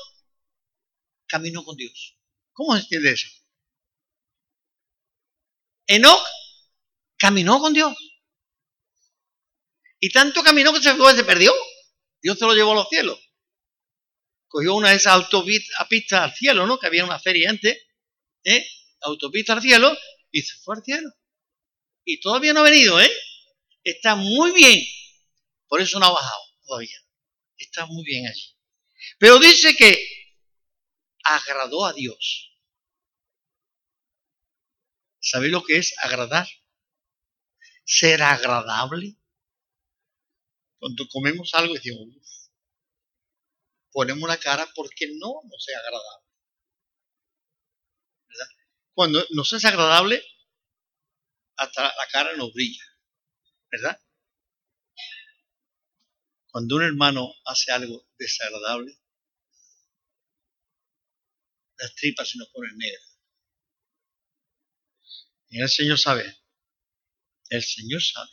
caminó 1.26 1.62
con 1.62 1.76
Dios. 1.76 2.16
¿Cómo 2.52 2.74
se 2.74 2.82
entiende 2.82 3.12
eso? 3.12 3.28
Enoch 5.86 6.24
caminó 7.18 7.60
con 7.60 7.74
Dios. 7.74 7.94
Y 10.00 10.10
tanto 10.10 10.42
caminó 10.42 10.72
que 10.72 10.82
se, 10.82 11.24
perdió. 11.24 11.52
Dios 12.22 12.38
se 12.38 12.44
lo 12.46 12.54
llevó 12.54 12.72
a 12.72 12.76
los 12.76 12.88
cielos. 12.88 13.18
Cogió 14.54 14.76
una 14.76 14.90
de 14.90 14.96
esas 14.98 15.14
autopistas 15.14 16.20
al 16.20 16.32
cielo, 16.32 16.64
¿no? 16.64 16.78
Que 16.78 16.86
había 16.86 17.04
una 17.04 17.18
feria 17.18 17.50
antes. 17.50 17.76
¿eh? 18.44 18.64
Autopista 19.00 19.54
al 19.54 19.60
cielo 19.60 19.92
y 20.30 20.42
se 20.42 20.56
fue 20.58 20.76
al 20.76 20.84
cielo. 20.84 21.10
Y 22.04 22.20
todavía 22.20 22.52
no 22.52 22.60
ha 22.60 22.70
venido, 22.70 23.00
¿eh? 23.00 23.10
Está 23.82 24.14
muy 24.14 24.52
bien. 24.52 24.80
Por 25.66 25.80
eso 25.80 25.98
no 25.98 26.06
ha 26.06 26.12
bajado 26.12 26.40
todavía. 26.64 26.96
Está 27.56 27.86
muy 27.86 28.04
bien 28.04 28.28
allí. 28.28 28.56
Pero 29.18 29.40
dice 29.40 29.74
que 29.74 29.98
agradó 31.24 31.86
a 31.86 31.92
Dios. 31.92 32.56
¿Sabéis 35.18 35.50
lo 35.50 35.64
que 35.64 35.78
es 35.78 35.96
agradar? 35.98 36.46
Ser 37.84 38.22
agradable. 38.22 39.16
Cuando 40.78 41.08
comemos 41.08 41.52
algo 41.54 41.74
decimos, 41.74 42.06
ponemos 43.94 44.28
la 44.28 44.36
cara 44.38 44.68
porque 44.74 45.06
no 45.06 45.40
nos 45.44 45.68
es 45.68 45.76
agradable. 45.76 46.26
¿verdad? 48.28 48.48
Cuando 48.92 49.24
nos 49.30 49.52
es 49.52 49.64
agradable, 49.64 50.20
hasta 51.56 51.82
la 51.84 52.06
cara 52.10 52.36
nos 52.36 52.52
brilla. 52.52 52.82
¿Verdad? 53.70 54.00
Cuando 56.50 56.76
un 56.76 56.82
hermano 56.82 57.32
hace 57.44 57.70
algo 57.70 58.08
desagradable, 58.18 59.00
las 61.76 61.94
tripas 61.94 62.28
se 62.28 62.38
nos 62.38 62.48
ponen 62.48 62.76
negras. 62.76 63.20
El 65.50 65.68
Señor 65.68 66.00
sabe. 66.00 66.36
El 67.48 67.62
Señor 67.62 68.02
sabe. 68.02 68.30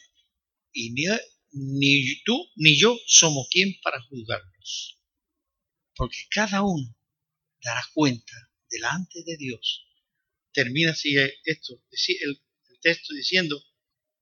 Y 0.71 0.91
ni, 0.91 1.05
ni 1.51 2.23
tú 2.23 2.49
ni 2.55 2.79
yo 2.79 2.97
somos 3.05 3.47
quien 3.51 3.79
para 3.83 4.01
juzgarnos. 4.01 5.00
Porque 6.01 6.25
cada 6.31 6.63
uno 6.63 6.97
dará 7.61 7.87
cuenta 7.93 8.33
delante 8.67 9.21
de 9.23 9.37
Dios. 9.37 9.85
Termina 10.51 10.93
así 10.93 11.15
esto, 11.45 11.79
el, 12.21 12.41
el 12.69 12.79
texto 12.79 13.13
diciendo, 13.13 13.63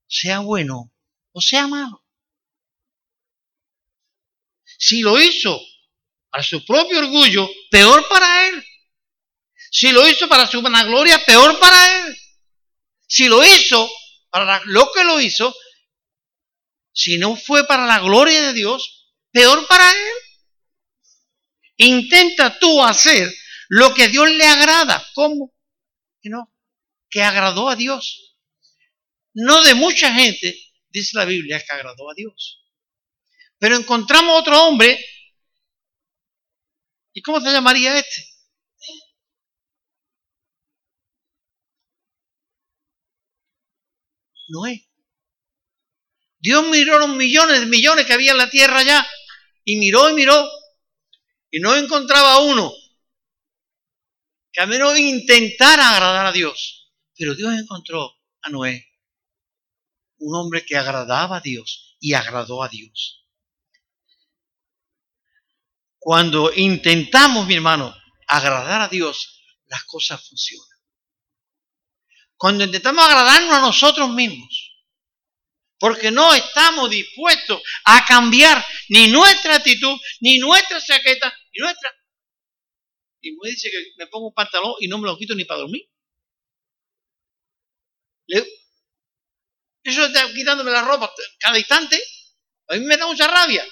sea 0.06 0.40
bueno 0.40 0.92
o 1.32 1.40
sea 1.40 1.66
malo. 1.68 2.04
Si 4.76 5.00
lo 5.00 5.18
hizo 5.18 5.58
para 6.28 6.42
su 6.42 6.62
propio 6.66 6.98
orgullo, 6.98 7.48
peor 7.70 8.06
para 8.10 8.48
él. 8.50 8.62
Si 9.70 9.90
lo 9.90 10.06
hizo 10.06 10.28
para 10.28 10.46
su 10.46 10.60
vanagloria, 10.60 11.24
peor 11.24 11.58
para 11.58 12.08
él. 12.08 12.18
Si 13.06 13.26
lo 13.26 13.42
hizo 13.42 13.90
para 14.28 14.60
lo 14.66 14.92
que 14.92 15.02
lo 15.04 15.18
hizo, 15.18 15.56
si 16.92 17.16
no 17.16 17.36
fue 17.36 17.66
para 17.66 17.86
la 17.86 18.00
gloria 18.00 18.48
de 18.48 18.52
Dios, 18.52 19.08
peor 19.32 19.66
para 19.66 19.90
él. 19.90 20.09
Intenta 21.82 22.58
tú 22.58 22.84
hacer 22.84 23.32
lo 23.70 23.94
que 23.94 24.08
Dios 24.08 24.28
le 24.28 24.44
agrada. 24.44 25.02
¿Cómo? 25.14 25.54
Que 26.20 26.28
no, 26.28 26.54
que 27.08 27.22
agradó 27.22 27.70
a 27.70 27.76
Dios. 27.76 28.36
No 29.32 29.62
de 29.62 29.74
mucha 29.74 30.12
gente, 30.12 30.54
dice 30.90 31.16
la 31.16 31.24
Biblia, 31.24 31.58
que 31.58 31.72
agradó 31.72 32.10
a 32.10 32.14
Dios. 32.14 32.62
Pero 33.58 33.76
encontramos 33.76 34.38
otro 34.38 34.62
hombre. 34.62 35.02
¿Y 37.14 37.22
cómo 37.22 37.40
se 37.40 37.50
llamaría 37.50 37.98
este? 37.98 38.26
Noé. 44.48 44.86
Dios 46.40 46.68
miró 46.68 46.98
los 46.98 47.08
millones 47.08 47.60
de 47.60 47.66
millones 47.66 48.04
que 48.04 48.12
había 48.12 48.32
en 48.32 48.38
la 48.38 48.50
tierra 48.50 48.82
ya 48.82 49.08
y 49.64 49.76
miró 49.76 50.10
y 50.10 50.14
miró 50.14 50.59
y 51.50 51.60
no 51.60 51.74
encontraba 51.76 52.38
uno 52.40 52.72
que 54.52 54.60
al 54.60 54.68
menos 54.68 54.98
intentara 54.98 55.90
agradar 55.90 56.26
a 56.26 56.32
Dios. 56.32 56.92
Pero 57.16 57.34
Dios 57.34 57.52
encontró 57.58 58.16
a 58.42 58.50
Noé, 58.50 58.86
un 60.18 60.34
hombre 60.34 60.64
que 60.64 60.76
agradaba 60.76 61.36
a 61.36 61.40
Dios 61.40 61.96
y 62.00 62.14
agradó 62.14 62.62
a 62.62 62.68
Dios. 62.68 63.26
Cuando 65.98 66.50
intentamos, 66.54 67.46
mi 67.46 67.54
hermano, 67.54 67.94
agradar 68.26 68.80
a 68.80 68.88
Dios, 68.88 69.42
las 69.66 69.84
cosas 69.84 70.26
funcionan. 70.26 70.66
Cuando 72.36 72.64
intentamos 72.64 73.04
agradarnos 73.04 73.52
a 73.52 73.60
nosotros 73.60 74.08
mismos, 74.08 74.69
porque 75.80 76.10
no 76.10 76.32
estamos 76.34 76.90
dispuestos 76.90 77.60
a 77.84 78.04
cambiar 78.04 78.64
ni 78.90 79.08
nuestra 79.08 79.56
actitud, 79.56 79.98
ni 80.20 80.38
nuestra 80.38 80.80
chaqueta, 80.80 81.34
ni 81.52 81.60
nuestra... 81.60 81.90
Y 83.22 83.32
me 83.32 83.50
dice 83.50 83.70
que 83.70 83.78
me 83.96 84.06
pongo 84.06 84.28
un 84.28 84.34
pantalón 84.34 84.74
y 84.80 84.88
no 84.88 84.98
me 84.98 85.06
lo 85.06 85.16
quito 85.16 85.34
ni 85.34 85.44
para 85.44 85.60
dormir. 85.60 85.88
Eso 89.82 90.04
está 90.04 90.32
quitándome 90.32 90.70
la 90.70 90.82
ropa 90.82 91.12
cada 91.38 91.58
instante. 91.58 92.02
A 92.68 92.74
mí 92.74 92.80
me 92.84 92.96
da 92.96 93.06
mucha 93.06 93.26
rabia. 93.26 93.66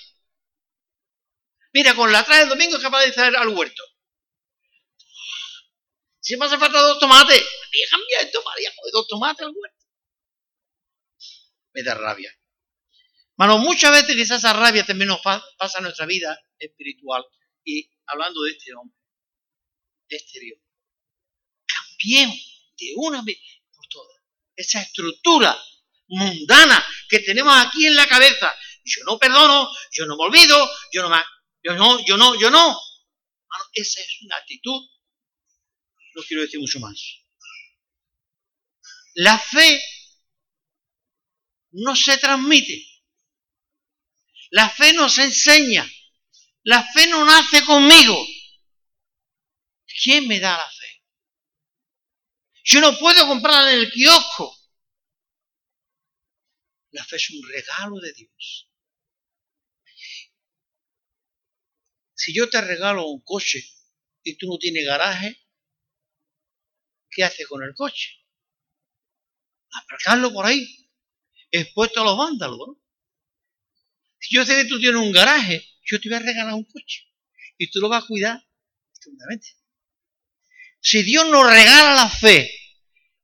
Mira, 1.75 1.95
con 1.95 2.11
la 2.11 2.25
traje 2.25 2.43
el 2.43 2.49
domingo 2.49 2.77
es 2.77 2.83
capaz 2.83 3.03
de 3.03 3.09
estar 3.09 3.37
al 3.37 3.49
huerto. 3.49 3.83
Si 6.21 6.37
me 6.37 6.47
hace 6.47 6.59
falta 6.59 6.81
dos 6.81 6.99
tomates, 6.99 7.41
María, 7.41 7.87
cambia 7.91 8.21
esto, 8.21 8.43
María, 8.43 8.73
dos 8.93 9.07
tomates 9.07 9.47
al 9.47 9.53
huerto. 9.55 9.78
Me 11.79 11.85
da 11.85 11.95
rabia. 11.95 12.37
Mano, 13.37 13.59
muchas 13.59 13.93
veces 13.93 14.17
quizás 14.17 14.39
esa 14.39 14.53
rabia 14.53 14.85
también 14.85 15.07
nos 15.07 15.21
pasa 15.23 15.79
en 15.79 15.85
nuestra 15.85 16.07
vida 16.07 16.37
espiritual. 16.59 17.25
Y 17.65 17.89
hablando 18.07 18.43
de 18.43 18.51
este 18.51 18.75
hombre, 18.75 18.97
este 20.09 20.41
Dios, 20.41 20.59
cambiemos 21.67 22.73
de 22.77 22.93
una 22.97 23.23
vez 23.23 23.39
por 23.73 23.87
todas 23.87 24.17
esa 24.57 24.83
estructura 24.83 25.57
mundana 26.09 26.85
que 27.09 27.21
tenemos 27.21 27.55
aquí 27.57 27.87
en 27.87 27.95
la 27.95 28.09
cabeza. 28.09 28.53
Yo 28.83 29.05
no 29.05 29.19
perdono, 29.21 29.71
yo 29.93 30.07
no 30.07 30.17
me 30.17 30.25
olvido, 30.25 30.69
yo 30.93 31.09
no, 31.09 31.23
yo 31.63 31.75
no, 31.75 32.05
yo 32.05 32.17
no, 32.17 32.41
yo 32.41 32.51
no. 32.51 32.67
Mano, 32.67 33.65
esa 33.75 34.01
es 34.01 34.23
una 34.23 34.37
actitud 34.37 34.83
no 36.19 36.25
quiero 36.25 36.43
decir 36.43 36.59
mucho 36.59 36.81
más. 36.81 37.01
La 39.15 39.39
fe 39.39 39.81
no 41.73 41.95
se 41.95 42.19
transmite. 42.19 42.85
La 44.51 44.69
fe 44.69 44.93
no 44.93 45.09
se 45.09 45.25
enseña. 45.25 45.87
La 46.63 46.83
fe 46.93 47.07
no 47.07 47.25
nace 47.25 47.65
conmigo. 47.65 48.17
¿Quién 50.03 50.29
me 50.29 50.41
da 50.41 50.57
la 50.57 50.71
fe? 50.71 51.05
Yo 52.65 52.81
no 52.81 52.99
puedo 52.99 53.27
comprarla 53.27 53.73
en 53.73 53.81
el 53.81 53.91
kiosco. 53.91 54.55
La 56.91 57.05
fe 57.05 57.17
es 57.17 57.31
un 57.31 57.49
regalo 57.49 57.99
de 58.01 58.13
Dios. 58.13 58.71
Si 62.15 62.35
yo 62.35 62.49
te 62.51 62.61
regalo 62.61 63.07
un 63.07 63.23
coche 63.23 63.63
y 64.23 64.37
tú 64.37 64.49
no 64.49 64.59
tienes 64.59 64.85
garaje, 64.85 65.47
¿qué 67.11 67.25
hace 67.25 67.47
con 67.47 67.63
el 67.63 67.75
coche? 67.75 68.11
Aparcarlo 69.71 70.33
por 70.33 70.47
ahí, 70.47 70.88
expuesto 71.51 72.01
a 72.01 72.05
los 72.05 72.17
vándalos. 72.17 72.59
¿no? 72.59 72.81
Si 74.19 74.35
yo 74.35 74.45
sé 74.45 74.57
que 74.57 74.69
tú 74.69 74.79
tienes 74.79 75.01
un 75.01 75.13
garaje, 75.13 75.65
yo 75.83 76.01
te 76.01 76.09
voy 76.09 76.17
a 76.17 76.21
regalar 76.21 76.55
un 76.55 76.65
coche 76.65 77.05
y 77.57 77.71
tú 77.71 77.81
lo 77.81 77.89
vas 77.89 78.05
a 78.05 78.07
cuidar 78.07 78.43
estupendamente. 78.93 79.49
Si 80.81 81.03
Dios 81.03 81.27
nos 81.27 81.49
regala 81.49 81.95
la 81.95 82.09
fe, 82.09 82.55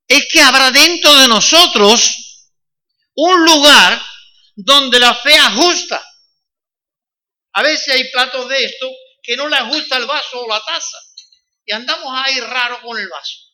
es 0.06 0.26
que 0.30 0.40
habrá 0.40 0.70
dentro 0.70 1.14
de 1.16 1.28
nosotros 1.28 2.50
un 3.14 3.44
lugar 3.44 4.00
donde 4.56 4.98
la 4.98 5.14
fe 5.14 5.34
ajusta. 5.34 6.04
A 7.52 7.62
veces 7.62 7.94
hay 7.94 8.10
platos 8.10 8.48
de 8.48 8.64
esto 8.64 8.90
que 9.22 9.36
no 9.36 9.48
le 9.48 9.56
ajusta 9.56 9.96
el 9.96 10.06
vaso 10.06 10.42
o 10.42 10.48
la 10.48 10.60
taza 10.60 10.98
y 11.64 11.72
andamos 11.72 12.08
ahí 12.12 12.40
raro 12.40 12.80
con 12.82 12.98
el 12.98 13.08
vaso 13.08 13.44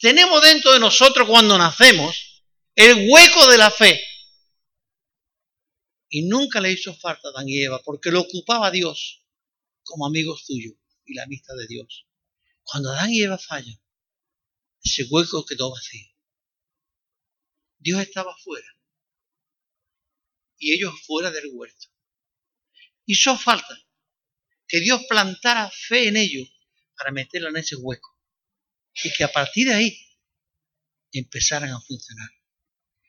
tenemos 0.00 0.42
dentro 0.42 0.72
de 0.72 0.80
nosotros 0.80 1.28
cuando 1.28 1.56
nacemos 1.58 2.29
el 2.74 3.08
hueco 3.10 3.46
de 3.50 3.58
la 3.58 3.70
fe. 3.70 4.00
Y 6.08 6.26
nunca 6.26 6.60
le 6.60 6.72
hizo 6.72 6.94
falta 6.94 7.28
a 7.28 7.30
Adán 7.30 7.48
y 7.48 7.62
Eva 7.62 7.80
porque 7.84 8.10
lo 8.10 8.20
ocupaba 8.20 8.70
Dios 8.70 9.24
como 9.84 10.06
amigos 10.06 10.44
suyos 10.44 10.74
y 11.04 11.14
la 11.14 11.24
amistad 11.24 11.54
de 11.56 11.66
Dios. 11.66 12.06
Cuando 12.62 12.90
Adán 12.90 13.12
y 13.12 13.22
Eva 13.22 13.38
fallan, 13.38 13.80
ese 14.82 15.04
hueco 15.10 15.44
quedó 15.44 15.70
vacío. 15.70 16.06
Dios 17.78 18.00
estaba 18.00 18.36
fuera 18.38 18.66
y 20.58 20.74
ellos 20.74 20.94
fuera 21.06 21.30
del 21.30 21.50
huerto. 21.52 21.88
Hizo 23.06 23.36
falta 23.36 23.78
que 24.68 24.80
Dios 24.80 25.02
plantara 25.08 25.70
fe 25.70 26.08
en 26.08 26.16
ellos 26.16 26.48
para 26.96 27.10
meterla 27.10 27.48
en 27.48 27.56
ese 27.56 27.76
hueco 27.76 28.16
y 29.02 29.12
que 29.12 29.24
a 29.24 29.32
partir 29.32 29.68
de 29.68 29.74
ahí 29.74 29.98
empezaran 31.12 31.70
a 31.70 31.80
funcionar. 31.80 32.28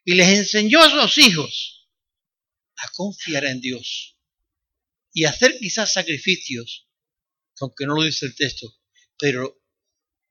Y 0.03 0.15
les 0.15 0.29
enseñó 0.29 0.81
a 0.81 0.93
los 0.93 1.17
hijos 1.17 1.87
a 2.77 2.87
confiar 2.93 3.45
en 3.45 3.61
Dios 3.61 4.17
y 5.13 5.25
hacer 5.25 5.57
quizás 5.59 5.93
sacrificios, 5.93 6.87
aunque 7.59 7.85
no 7.85 7.95
lo 7.95 8.03
dice 8.03 8.25
el 8.25 8.35
texto, 8.35 8.67
pero 9.17 9.61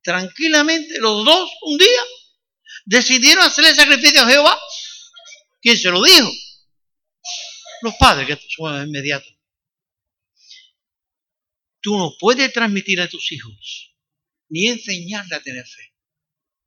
tranquilamente 0.02 0.98
los 0.98 1.24
dos 1.24 1.50
un 1.62 1.78
día 1.78 2.02
decidieron 2.86 3.44
hacerle 3.44 3.74
sacrificio 3.74 4.22
a 4.22 4.28
Jehová. 4.28 4.60
¿Quién 5.60 5.78
se 5.78 5.90
lo 5.90 6.02
dijo? 6.02 6.30
Los 7.82 7.94
padres 7.96 8.26
que 8.26 8.48
son 8.48 8.88
inmediatos. 8.88 9.32
Tú 11.82 11.96
no 11.96 12.14
puedes 12.18 12.52
transmitir 12.52 13.00
a 13.00 13.08
tus 13.08 13.30
hijos 13.32 13.94
ni 14.48 14.66
enseñarle 14.66 15.36
a 15.36 15.42
tener 15.42 15.66
fe. 15.66 15.94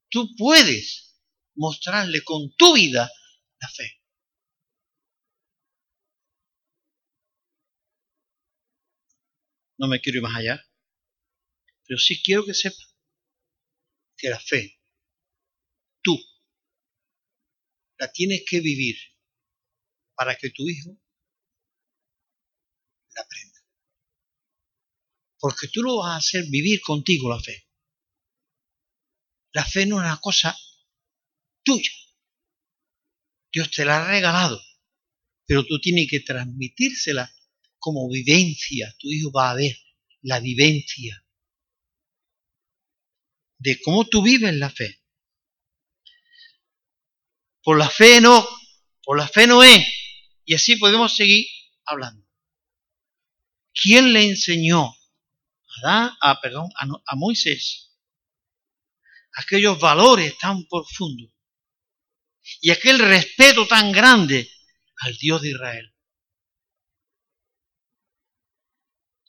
Tú 0.09 0.35
puedes 0.37 1.12
mostrarle 1.55 2.23
con 2.23 2.53
tu 2.55 2.73
vida 2.73 3.09
la 3.59 3.69
fe. 3.69 4.01
No 9.77 9.87
me 9.87 9.99
quiero 9.99 10.19
ir 10.19 10.23
más 10.23 10.35
allá, 10.35 10.63
pero 11.85 11.97
sí 11.97 12.21
quiero 12.21 12.45
que 12.45 12.53
sepa 12.53 12.83
que 14.17 14.29
la 14.29 14.39
fe, 14.39 14.79
tú, 16.01 16.17
la 17.97 18.11
tienes 18.11 18.43
que 18.47 18.61
vivir 18.61 18.95
para 20.15 20.35
que 20.35 20.49
tu 20.51 20.67
hijo 20.69 20.97
la 23.15 23.21
aprenda. 23.21 23.59
Porque 25.39 25.67
tú 25.67 25.81
lo 25.83 25.97
vas 25.97 26.11
a 26.11 26.17
hacer 26.17 26.45
vivir 26.49 26.81
contigo 26.81 27.29
la 27.29 27.39
fe. 27.39 27.67
La 29.51 29.65
fe 29.65 29.85
no 29.85 29.97
es 29.97 30.05
una 30.05 30.19
cosa 30.19 30.55
tuya. 31.63 31.91
Dios 33.51 33.69
te 33.71 33.85
la 33.85 33.97
ha 33.97 34.07
regalado, 34.07 34.61
pero 35.45 35.63
tú 35.63 35.79
tienes 35.79 36.09
que 36.09 36.19
transmitírsela 36.19 37.31
como 37.77 38.09
vivencia. 38.09 38.95
Tu 38.99 39.11
hijo 39.11 39.31
va 39.31 39.51
a 39.51 39.55
ver 39.55 39.77
la 40.21 40.39
vivencia 40.39 41.23
de 43.59 43.79
cómo 43.81 44.05
tú 44.05 44.23
vives 44.23 44.53
la 44.55 44.69
fe. 44.69 45.01
Por 47.61 47.77
la 47.77 47.89
fe 47.89 48.19
no, 48.19 48.47
por 49.03 49.17
la 49.17 49.27
fe 49.27 49.47
no 49.47 49.63
es. 49.63 49.85
Y 50.45 50.55
así 50.55 50.75
podemos 50.75 51.15
seguir 51.15 51.45
hablando. 51.85 52.27
¿Quién 53.73 54.13
le 54.13 54.27
enseñó 54.27 54.93
a, 55.85 56.17
a, 56.21 56.41
perdón, 56.41 56.69
a 56.75 57.15
Moisés 57.15 57.83
aquellos 59.33 59.79
valores 59.79 60.37
tan 60.37 60.65
profundos 60.67 61.32
y 62.61 62.71
aquel 62.71 62.99
respeto 62.99 63.67
tan 63.67 63.91
grande 63.91 64.49
al 64.97 65.15
Dios 65.17 65.41
de 65.41 65.49
Israel? 65.49 65.95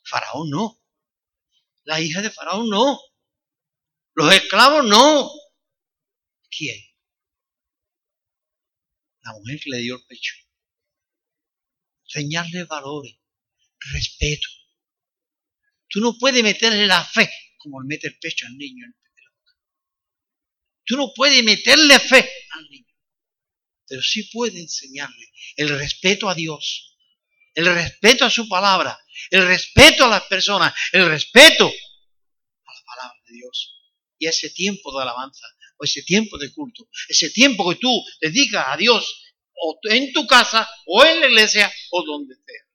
Faraón 0.03 0.49
no. 0.49 0.81
La 1.83 1.99
hija 1.99 2.21
de 2.21 2.29
Faraón 2.29 2.69
no. 2.69 2.99
Los 4.13 4.33
esclavos 4.33 4.85
no. 4.85 5.29
¿Quién? 6.49 6.79
La 9.21 9.33
mujer 9.33 9.59
que 9.59 9.69
le 9.71 9.77
dio 9.79 9.95
el 9.95 10.05
pecho. 10.05 10.35
Enseñarle 12.05 12.63
valores, 12.65 13.17
respeto. 13.79 14.47
Tú 15.89 15.99
no 15.99 16.17
puedes 16.17 16.43
meterle 16.43 16.85
la 16.85 17.03
fe 17.03 17.29
como 17.57 17.81
le 17.81 17.87
mete 17.87 18.07
el 18.07 18.19
pecho 18.19 18.45
al 18.45 18.57
niño. 18.57 18.85
Tú 20.85 20.95
no 20.97 21.11
puedes 21.15 21.43
meterle 21.43 21.99
fe 21.99 22.29
al 22.51 22.69
niño. 22.69 22.94
Pero 23.87 24.01
sí 24.01 24.23
puedes 24.31 24.55
enseñarle 24.55 25.31
el 25.55 25.69
respeto 25.69 26.29
a 26.29 26.35
Dios, 26.35 26.97
el 27.53 27.65
respeto 27.65 28.25
a 28.25 28.29
su 28.29 28.49
palabra, 28.49 28.97
el 29.29 29.45
respeto 29.47 30.05
a 30.05 30.09
las 30.09 30.23
personas, 30.23 30.73
el 30.91 31.07
respeto 31.07 31.67
a 31.67 32.73
la 32.73 32.85
palabra 32.85 33.21
de 33.27 33.33
Dios 33.33 33.75
y 34.17 34.27
ese 34.27 34.49
tiempo 34.49 34.95
de 34.95 35.03
alabanza, 35.03 35.45
o 35.77 35.83
ese 35.83 36.03
tiempo 36.03 36.37
de 36.37 36.51
culto, 36.53 36.87
ese 37.07 37.29
tiempo 37.29 37.69
que 37.69 37.75
tú 37.75 38.03
dedicas 38.21 38.65
a 38.67 38.77
Dios, 38.77 39.21
o 39.53 39.79
en 39.83 40.11
tu 40.13 40.25
casa, 40.25 40.69
o 40.85 41.03
en 41.05 41.19
la 41.19 41.27
iglesia, 41.27 41.71
o 41.91 42.03
donde 42.03 42.35
sea. 42.35 42.65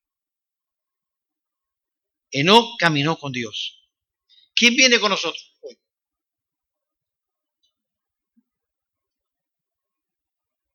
Enoch 2.32 2.78
caminó 2.78 3.18
con 3.18 3.32
Dios. 3.32 3.80
¿Quién 4.54 4.76
viene 4.76 5.00
con 5.00 5.10
nosotros 5.10 5.56
hoy? 5.60 5.79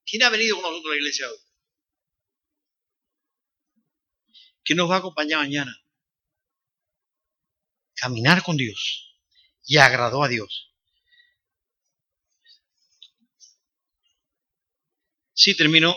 ¿Quién 0.06 0.24
ha 0.24 0.30
venido 0.30 0.56
con 0.56 0.64
nosotros 0.64 0.92
a 0.92 0.96
la 0.96 1.02
iglesia 1.02 1.30
hoy? 1.30 1.38
¿Quién 4.64 4.78
nos 4.78 4.90
va 4.90 4.96
a 4.96 5.00
acompañar 5.00 5.40
mañana? 5.40 5.80
Caminar 7.96 8.44
con 8.44 8.58
Dios 8.58 9.16
y 9.66 9.78
agradó 9.78 10.24
a 10.24 10.28
Dios. 10.28 10.72
Sí, 15.34 15.56
termino 15.56 15.96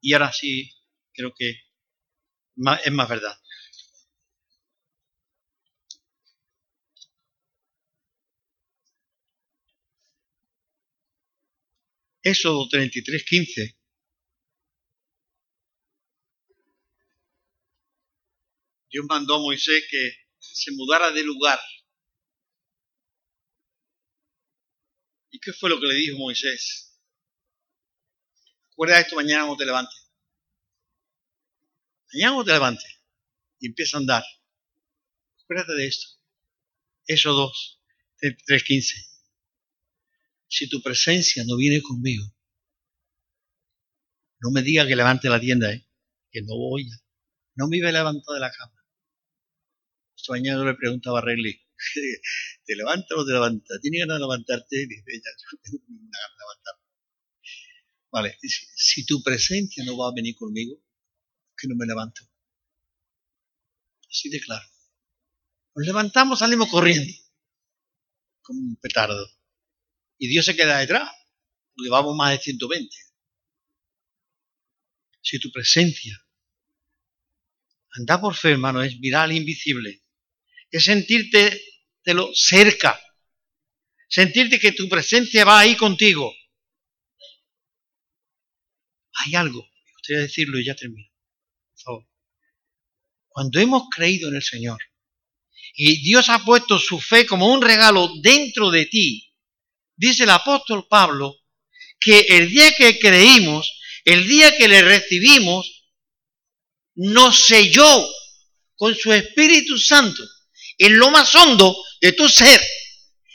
y 0.00 0.12
ahora 0.12 0.32
sí 0.32 0.70
creo 1.12 1.32
que 1.34 1.50
es 1.50 2.92
más 2.92 3.08
verdad. 3.08 3.38
Éxodo 12.24 12.68
33, 12.68 13.24
15. 13.24 13.76
Dios 18.90 19.04
mandó 19.08 19.36
a 19.36 19.40
Moisés 19.40 19.84
que 19.90 20.12
se 20.38 20.72
mudara 20.72 21.10
de 21.10 21.22
lugar 21.22 21.60
¿Y 25.34 25.40
qué 25.40 25.52
fue 25.52 25.68
lo 25.68 25.80
que 25.80 25.86
le 25.88 25.94
dijo 25.94 26.16
Moisés? 26.16 26.96
Recuerda 28.70 29.00
esto 29.00 29.16
mañana 29.16 29.42
cuando 29.42 29.56
te 29.56 29.66
levantes. 29.66 30.08
Mañana 32.12 32.34
cuando 32.34 32.44
te 32.44 32.52
levantes 32.52 33.00
y 33.58 33.66
empieza 33.66 33.96
a 33.96 34.00
andar. 34.00 34.24
Acuérdate 35.42 35.72
de 35.72 35.88
esto. 35.88 36.06
Eso 37.08 37.32
2, 37.32 37.80
3.15. 38.20 39.13
Si 40.54 40.68
tu 40.68 40.80
presencia 40.80 41.42
no 41.44 41.56
viene 41.56 41.82
conmigo, 41.82 42.24
no 44.38 44.52
me 44.52 44.62
diga 44.62 44.86
que 44.86 44.94
levante 44.94 45.28
la 45.28 45.40
tienda, 45.40 45.72
¿eh? 45.72 45.84
que 46.30 46.42
no 46.42 46.54
voy. 46.56 46.88
No 47.56 47.66
me 47.66 47.78
iba 47.78 47.88
a 47.88 47.92
levantar 47.92 48.34
de 48.34 48.40
la 48.40 48.52
cama. 48.52 48.86
Esta 50.16 50.32
mañana 50.32 50.64
le 50.64 50.74
preguntaba 50.74 51.18
a 51.18 51.22
Reilly, 51.22 51.60
¿te 52.66 52.76
levanta 52.76 53.16
o 53.16 53.26
te 53.26 53.32
levanta? 53.32 53.80
¿Tiene 53.82 53.98
ganas 53.98 54.18
de 54.18 54.20
levantarte? 54.20 54.76
Y 54.80 54.86
dice, 54.86 55.10
ya, 55.12 55.30
yo 55.42 55.58
tengo 55.60 55.78
ganas 55.88 56.30
de 56.30 56.38
levantarme. 56.38 56.84
Vale, 58.12 58.38
si, 58.76 59.04
tu 59.06 59.24
presencia 59.24 59.84
no 59.84 59.98
va 59.98 60.10
a 60.10 60.14
venir 60.14 60.36
conmigo, 60.36 60.80
que 61.56 61.66
no 61.66 61.74
me 61.74 61.84
levanto. 61.84 62.22
Así 64.08 64.28
de 64.28 64.38
claro. 64.38 64.64
Nos 65.74 65.84
levantamos, 65.84 66.38
salimos 66.38 66.70
corriendo, 66.70 67.12
como 68.40 68.60
un 68.60 68.76
petardo. 68.76 69.26
Y 70.24 70.26
Dios 70.26 70.46
se 70.46 70.56
queda 70.56 70.78
detrás, 70.78 71.06
porque 71.74 71.90
vamos 71.90 72.16
más 72.16 72.30
de 72.30 72.38
120. 72.38 72.96
Si 75.20 75.38
tu 75.38 75.52
presencia, 75.52 76.18
anda 77.90 78.18
por 78.18 78.34
fe, 78.34 78.52
hermano, 78.52 78.82
es 78.82 78.98
mirar 79.00 79.24
al 79.24 79.32
invisible, 79.32 80.02
es 80.70 80.82
sentirte 80.82 81.62
de 82.06 82.14
lo 82.14 82.30
cerca, 82.32 82.98
sentirte 84.08 84.58
que 84.58 84.72
tu 84.72 84.88
presencia 84.88 85.44
va 85.44 85.60
ahí 85.60 85.76
contigo. 85.76 86.32
Hay 89.16 89.34
algo, 89.34 89.60
me 89.60 89.92
gustaría 89.92 90.22
decirlo 90.22 90.58
y 90.58 90.64
ya 90.64 90.74
termino, 90.74 91.10
por 91.68 91.80
favor. 91.82 92.08
Cuando 93.28 93.60
hemos 93.60 93.90
creído 93.94 94.30
en 94.30 94.36
el 94.36 94.42
Señor 94.42 94.80
y 95.74 96.02
Dios 96.02 96.30
ha 96.30 96.42
puesto 96.42 96.78
su 96.78 96.98
fe 96.98 97.26
como 97.26 97.52
un 97.52 97.60
regalo 97.60 98.08
dentro 98.22 98.70
de 98.70 98.86
ti, 98.86 99.33
dice 99.96 100.24
el 100.24 100.30
apóstol 100.30 100.86
Pablo 100.88 101.36
que 102.00 102.20
el 102.30 102.50
día 102.50 102.74
que 102.74 102.98
creímos, 102.98 103.72
el 104.04 104.26
día 104.26 104.56
que 104.56 104.68
le 104.68 104.82
recibimos, 104.82 105.84
nos 106.96 107.46
selló 107.46 108.08
con 108.76 108.94
su 108.94 109.12
Espíritu 109.12 109.78
Santo 109.78 110.22
en 110.78 110.98
lo 110.98 111.10
más 111.10 111.34
hondo 111.34 111.76
de 112.00 112.12
tu 112.12 112.28
ser, 112.28 112.60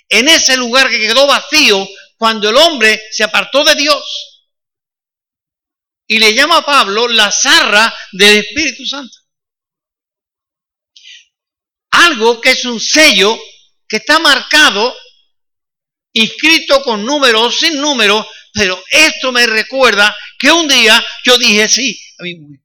en 0.09 0.27
ese 0.27 0.57
lugar 0.57 0.89
que 0.89 0.99
quedó 0.99 1.27
vacío 1.27 1.87
cuando 2.17 2.49
el 2.49 2.57
hombre 2.57 3.01
se 3.11 3.23
apartó 3.23 3.63
de 3.63 3.75
Dios. 3.75 4.03
Y 6.07 6.19
le 6.19 6.33
llama 6.33 6.57
a 6.57 6.65
Pablo 6.65 7.07
la 7.07 7.31
zarra 7.31 7.93
del 8.11 8.37
Espíritu 8.37 8.85
Santo. 8.85 9.15
Algo 11.91 12.41
que 12.41 12.51
es 12.51 12.65
un 12.65 12.79
sello 12.79 13.39
que 13.87 13.97
está 13.97 14.19
marcado, 14.19 14.95
inscrito 16.13 16.81
con 16.83 17.05
número 17.05 17.43
o 17.43 17.51
sin 17.51 17.79
número, 17.79 18.27
pero 18.53 18.83
esto 18.91 19.31
me 19.31 19.45
recuerda 19.45 20.15
que 20.37 20.51
un 20.51 20.67
día 20.67 21.03
yo 21.23 21.37
dije 21.37 21.67
sí 21.67 21.99
a 22.17 22.23
mi 22.23 22.35
mujer. 22.35 22.59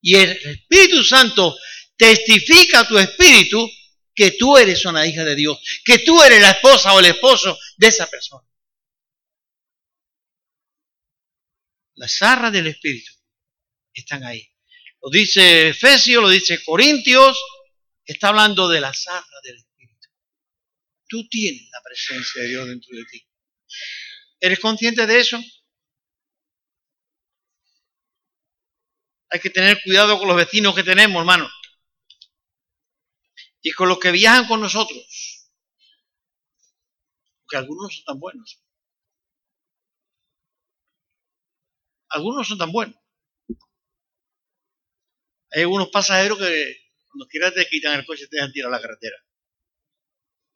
Y 0.00 0.16
el 0.16 0.30
Espíritu 0.32 1.04
Santo 1.04 1.56
testifica 1.96 2.80
a 2.80 2.88
tu 2.88 2.98
espíritu 2.98 3.70
que 4.14 4.32
tú 4.32 4.56
eres 4.58 4.84
una 4.84 5.06
hija 5.06 5.24
de 5.24 5.36
Dios, 5.36 5.58
que 5.84 6.00
tú 6.00 6.22
eres 6.22 6.40
la 6.40 6.50
esposa 6.50 6.92
o 6.92 6.98
el 6.98 7.06
esposo 7.06 7.56
de 7.76 7.86
esa 7.86 8.08
persona. 8.08 8.46
Las 11.94 12.16
zarras 12.18 12.52
del 12.52 12.66
espíritu 12.66 13.12
están 13.94 14.24
ahí. 14.24 14.48
Lo 15.00 15.10
dice 15.10 15.68
Efesios, 15.68 16.22
lo 16.22 16.28
dice 16.28 16.62
Corintios, 16.64 17.38
está 18.04 18.28
hablando 18.28 18.68
de 18.68 18.80
la 18.80 18.92
zarra 18.92 19.40
del 19.44 19.56
espíritu. 19.56 19.71
Tú 21.12 21.28
tienes 21.28 21.68
la 21.70 21.82
presencia 21.84 22.40
de 22.40 22.48
Dios 22.48 22.66
dentro 22.68 22.96
de 22.96 23.04
ti. 23.04 23.28
¿Eres 24.40 24.58
consciente 24.58 25.06
de 25.06 25.20
eso? 25.20 25.38
Hay 29.28 29.38
que 29.38 29.50
tener 29.50 29.82
cuidado 29.84 30.18
con 30.18 30.26
los 30.26 30.38
vecinos 30.38 30.74
que 30.74 30.82
tenemos, 30.82 31.20
hermano. 31.20 31.50
Y 33.60 33.72
con 33.72 33.90
los 33.90 33.98
que 33.98 34.10
viajan 34.10 34.48
con 34.48 34.62
nosotros. 34.62 35.50
Porque 37.42 37.58
algunos 37.58 37.82
no 37.82 37.90
son 37.90 38.04
tan 38.06 38.18
buenos. 38.18 38.62
Algunos 42.08 42.38
no 42.38 42.44
son 42.44 42.58
tan 42.58 42.72
buenos. 42.72 42.96
Hay 45.50 45.60
algunos 45.60 45.90
pasajeros 45.90 46.38
que 46.38 46.74
cuando 47.10 47.26
quieras 47.28 47.52
te 47.52 47.66
quitan 47.66 47.98
el 47.98 48.06
coche 48.06 48.24
y 48.24 48.28
te 48.30 48.36
dejan 48.36 48.52
tirar 48.52 48.72
a 48.72 48.76
la 48.76 48.80
carretera. 48.80 49.16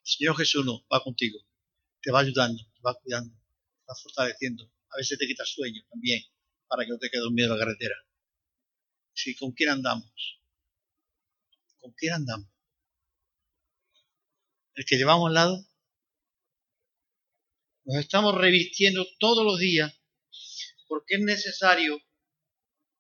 Señor 0.07 0.36
Jesús 0.36 0.64
no, 0.64 0.86
va 0.92 1.02
contigo. 1.02 1.38
Te 2.00 2.12
va 2.12 2.20
ayudando, 2.20 2.62
te 2.62 2.80
va 2.80 2.94
cuidando, 2.94 3.34
te 3.34 3.84
va 3.88 3.94
fortaleciendo. 3.96 4.70
A 4.90 4.98
veces 4.98 5.18
te 5.18 5.26
quita 5.26 5.44
sueño 5.44 5.82
también 5.90 6.22
para 6.68 6.84
que 6.84 6.92
no 6.92 6.98
te 6.98 7.11
quede 7.11 7.22
dormido 7.22 7.52
en 7.52 7.59
la 7.59 7.64
carretera. 7.64 7.96
Sí, 9.12 9.34
¿con 9.34 9.50
quién 9.50 9.70
andamos? 9.70 10.40
¿Con 11.78 11.92
quién 11.92 12.12
andamos? 12.12 12.48
El 14.74 14.84
que 14.84 14.96
llevamos 14.96 15.28
al 15.28 15.34
lado. 15.34 15.66
Nos 17.84 17.96
estamos 17.96 18.34
revistiendo 18.34 19.04
todos 19.18 19.44
los 19.44 19.59
días 19.59 19.92
porque 20.86 21.16
es 21.16 21.20
necesario 21.20 22.00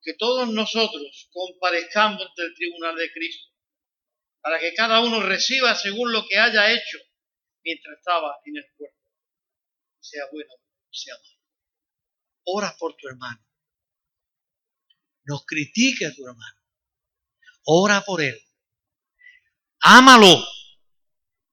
que 0.02 0.14
todos 0.14 0.48
nosotros 0.48 1.28
comparezcamos 1.30 2.20
ante 2.20 2.42
el 2.42 2.54
tribunal 2.54 2.96
de 2.96 3.12
Cristo, 3.12 3.52
para 4.40 4.58
que 4.58 4.74
cada 4.74 5.00
uno 5.00 5.20
reciba 5.20 5.74
según 5.74 6.12
lo 6.12 6.26
que 6.26 6.38
haya 6.38 6.70
hecho 6.72 6.98
mientras 7.64 7.98
estaba 7.98 8.36
en 8.44 8.56
el 8.56 8.66
cuerpo, 8.76 8.96
sea 10.00 10.24
bueno 10.32 10.50
sea 10.90 11.14
malo. 11.14 11.40
Ora 12.44 12.76
por 12.78 12.96
tu 12.96 13.08
hermano. 13.08 13.44
No 15.24 15.40
critique 15.40 16.06
a 16.06 16.14
tu 16.14 16.26
hermano. 16.26 16.60
Ora 17.64 18.00
por 18.00 18.22
él. 18.22 18.40
Ámalo 19.80 20.42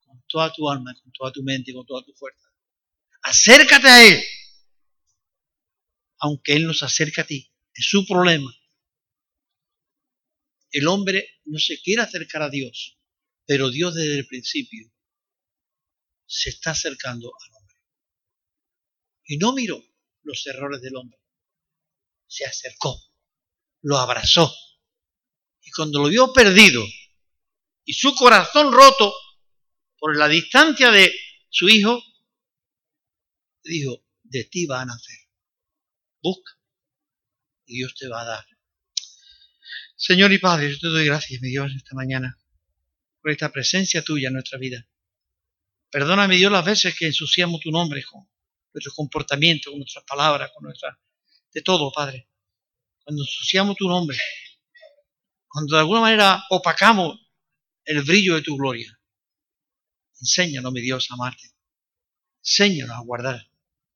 con 0.05 0.23
toda 0.27 0.53
tu 0.53 0.69
alma, 0.69 0.93
con 1.01 1.11
toda 1.11 1.31
tu 1.31 1.43
mente 1.43 1.73
con 1.73 1.85
toda 1.85 2.03
tu 2.05 2.13
fuerza. 2.13 2.47
Acércate 3.23 3.87
a 3.87 4.07
él 4.07 4.23
aunque 6.23 6.53
Él 6.53 6.65
nos 6.65 6.81
acerque 6.83 7.19
a 7.19 7.25
ti. 7.25 7.51
Es 7.73 7.85
su 7.85 8.05
problema. 8.05 8.49
El 10.73 10.87
hombre 10.87 11.39
no 11.45 11.57
se 11.57 11.81
quiere 11.81 12.01
acercar 12.01 12.41
a 12.41 12.49
Dios, 12.49 12.99
pero 13.45 13.69
Dios 13.69 13.95
desde 13.95 14.19
el 14.19 14.27
principio 14.27 14.91
se 16.25 16.49
está 16.49 16.71
acercando 16.71 17.27
al 17.27 17.55
hombre. 17.55 17.77
Y 19.25 19.37
no 19.37 19.53
miró 19.53 19.81
los 20.23 20.45
errores 20.45 20.81
del 20.81 20.97
hombre. 20.97 21.17
Se 22.27 22.45
acercó, 22.45 23.01
lo 23.83 23.97
abrazó. 23.97 24.53
Y 25.61 25.71
cuando 25.71 25.99
lo 25.99 26.09
vio 26.09 26.33
perdido 26.33 26.83
y 27.85 27.93
su 27.93 28.13
corazón 28.15 28.73
roto 28.73 29.13
por 29.97 30.17
la 30.17 30.27
distancia 30.27 30.91
de 30.91 31.13
su 31.49 31.69
hijo, 31.69 32.03
dijo, 33.63 34.05
de 34.23 34.43
ti 34.43 34.65
va 34.65 34.81
a 34.81 34.85
nacer 34.85 35.23
busca 36.23 36.53
y 37.65 37.77
Dios 37.77 37.93
te 37.95 38.07
va 38.07 38.21
a 38.21 38.25
dar. 38.25 38.52
Señor 40.05 40.33
y 40.33 40.37
Padre, 40.37 40.69
yo 40.69 40.77
te 40.79 40.87
doy 40.87 41.05
gracias, 41.05 41.41
mi 41.41 41.47
Dios, 41.47 41.71
esta 41.77 41.95
mañana 41.95 42.37
por 43.21 43.31
esta 43.31 43.53
presencia 43.53 44.03
tuya 44.03 44.27
en 44.27 44.33
nuestra 44.33 44.59
vida. 44.59 44.85
Perdóname, 45.89 46.35
Dios, 46.35 46.51
las 46.51 46.65
veces 46.65 46.93
que 46.99 47.05
ensuciamos 47.05 47.61
tu 47.61 47.71
nombre 47.71 48.03
con 48.03 48.29
nuestro 48.73 48.91
comportamiento, 48.93 49.69
con 49.69 49.79
nuestras 49.79 50.03
palabras, 50.03 50.51
con 50.53 50.65
nuestra... 50.65 50.99
de 51.53 51.61
todo, 51.61 51.89
Padre. 51.89 52.27
Cuando 53.01 53.23
ensuciamos 53.23 53.77
tu 53.77 53.87
nombre, 53.87 54.17
cuando 55.47 55.73
de 55.73 55.79
alguna 55.79 56.01
manera 56.01 56.43
opacamos 56.49 57.17
el 57.85 58.03
brillo 58.03 58.35
de 58.35 58.41
tu 58.41 58.57
gloria. 58.57 58.99
Enséñanos, 60.19 60.73
mi 60.73 60.81
Dios, 60.81 61.09
a 61.11 61.13
amarte. 61.13 61.49
Enséñanos 62.39 62.97
a 62.97 63.03
guardar 63.03 63.49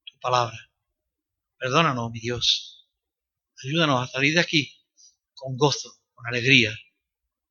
tu 0.05 0.17
palabra. 0.21 0.71
Perdónanos, 1.57 2.09
mi 2.11 2.21
Dios. 2.21 2.87
Ayúdanos 3.61 4.07
a 4.07 4.09
salir 4.09 4.35
de 4.35 4.39
aquí 4.39 4.76
con 5.37 5.55
gozo, 5.55 6.01
con 6.13 6.27
alegría, 6.27 6.75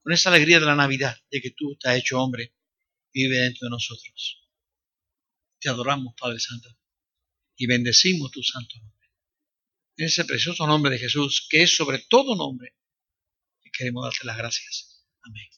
con 0.03 0.13
esa 0.13 0.29
alegría 0.29 0.61
de 0.61 0.67
la 0.67 0.75
Navidad, 0.75 1.17
de 1.31 1.41
que 1.41 1.53
tú 1.53 1.77
te 1.77 1.89
has 1.89 1.97
hecho 1.97 2.21
hombre 2.21 2.53
vive 3.13 3.39
dentro 3.39 3.67
de 3.67 3.71
nosotros. 3.71 4.45
Te 5.59 5.71
adoramos, 5.71 6.15
Padre 6.21 6.39
Santo, 6.39 6.69
y 7.57 7.67
bendecimos 7.67 8.31
tu 8.31 8.43
santo 8.43 8.77
nombre. 8.79 9.09
En 9.97 10.07
ese 10.07 10.25
precioso 10.27 10.67
nombre 10.67 10.91
de 10.91 10.99
Jesús, 10.99 11.47
que 11.49 11.63
es 11.63 11.75
sobre 11.75 12.01
todo 12.11 12.37
nombre, 12.37 12.77
y 13.65 13.71
queremos 13.71 14.05
darte 14.05 14.27
las 14.27 14.37
gracias. 14.37 15.07
Amén. 15.23 15.49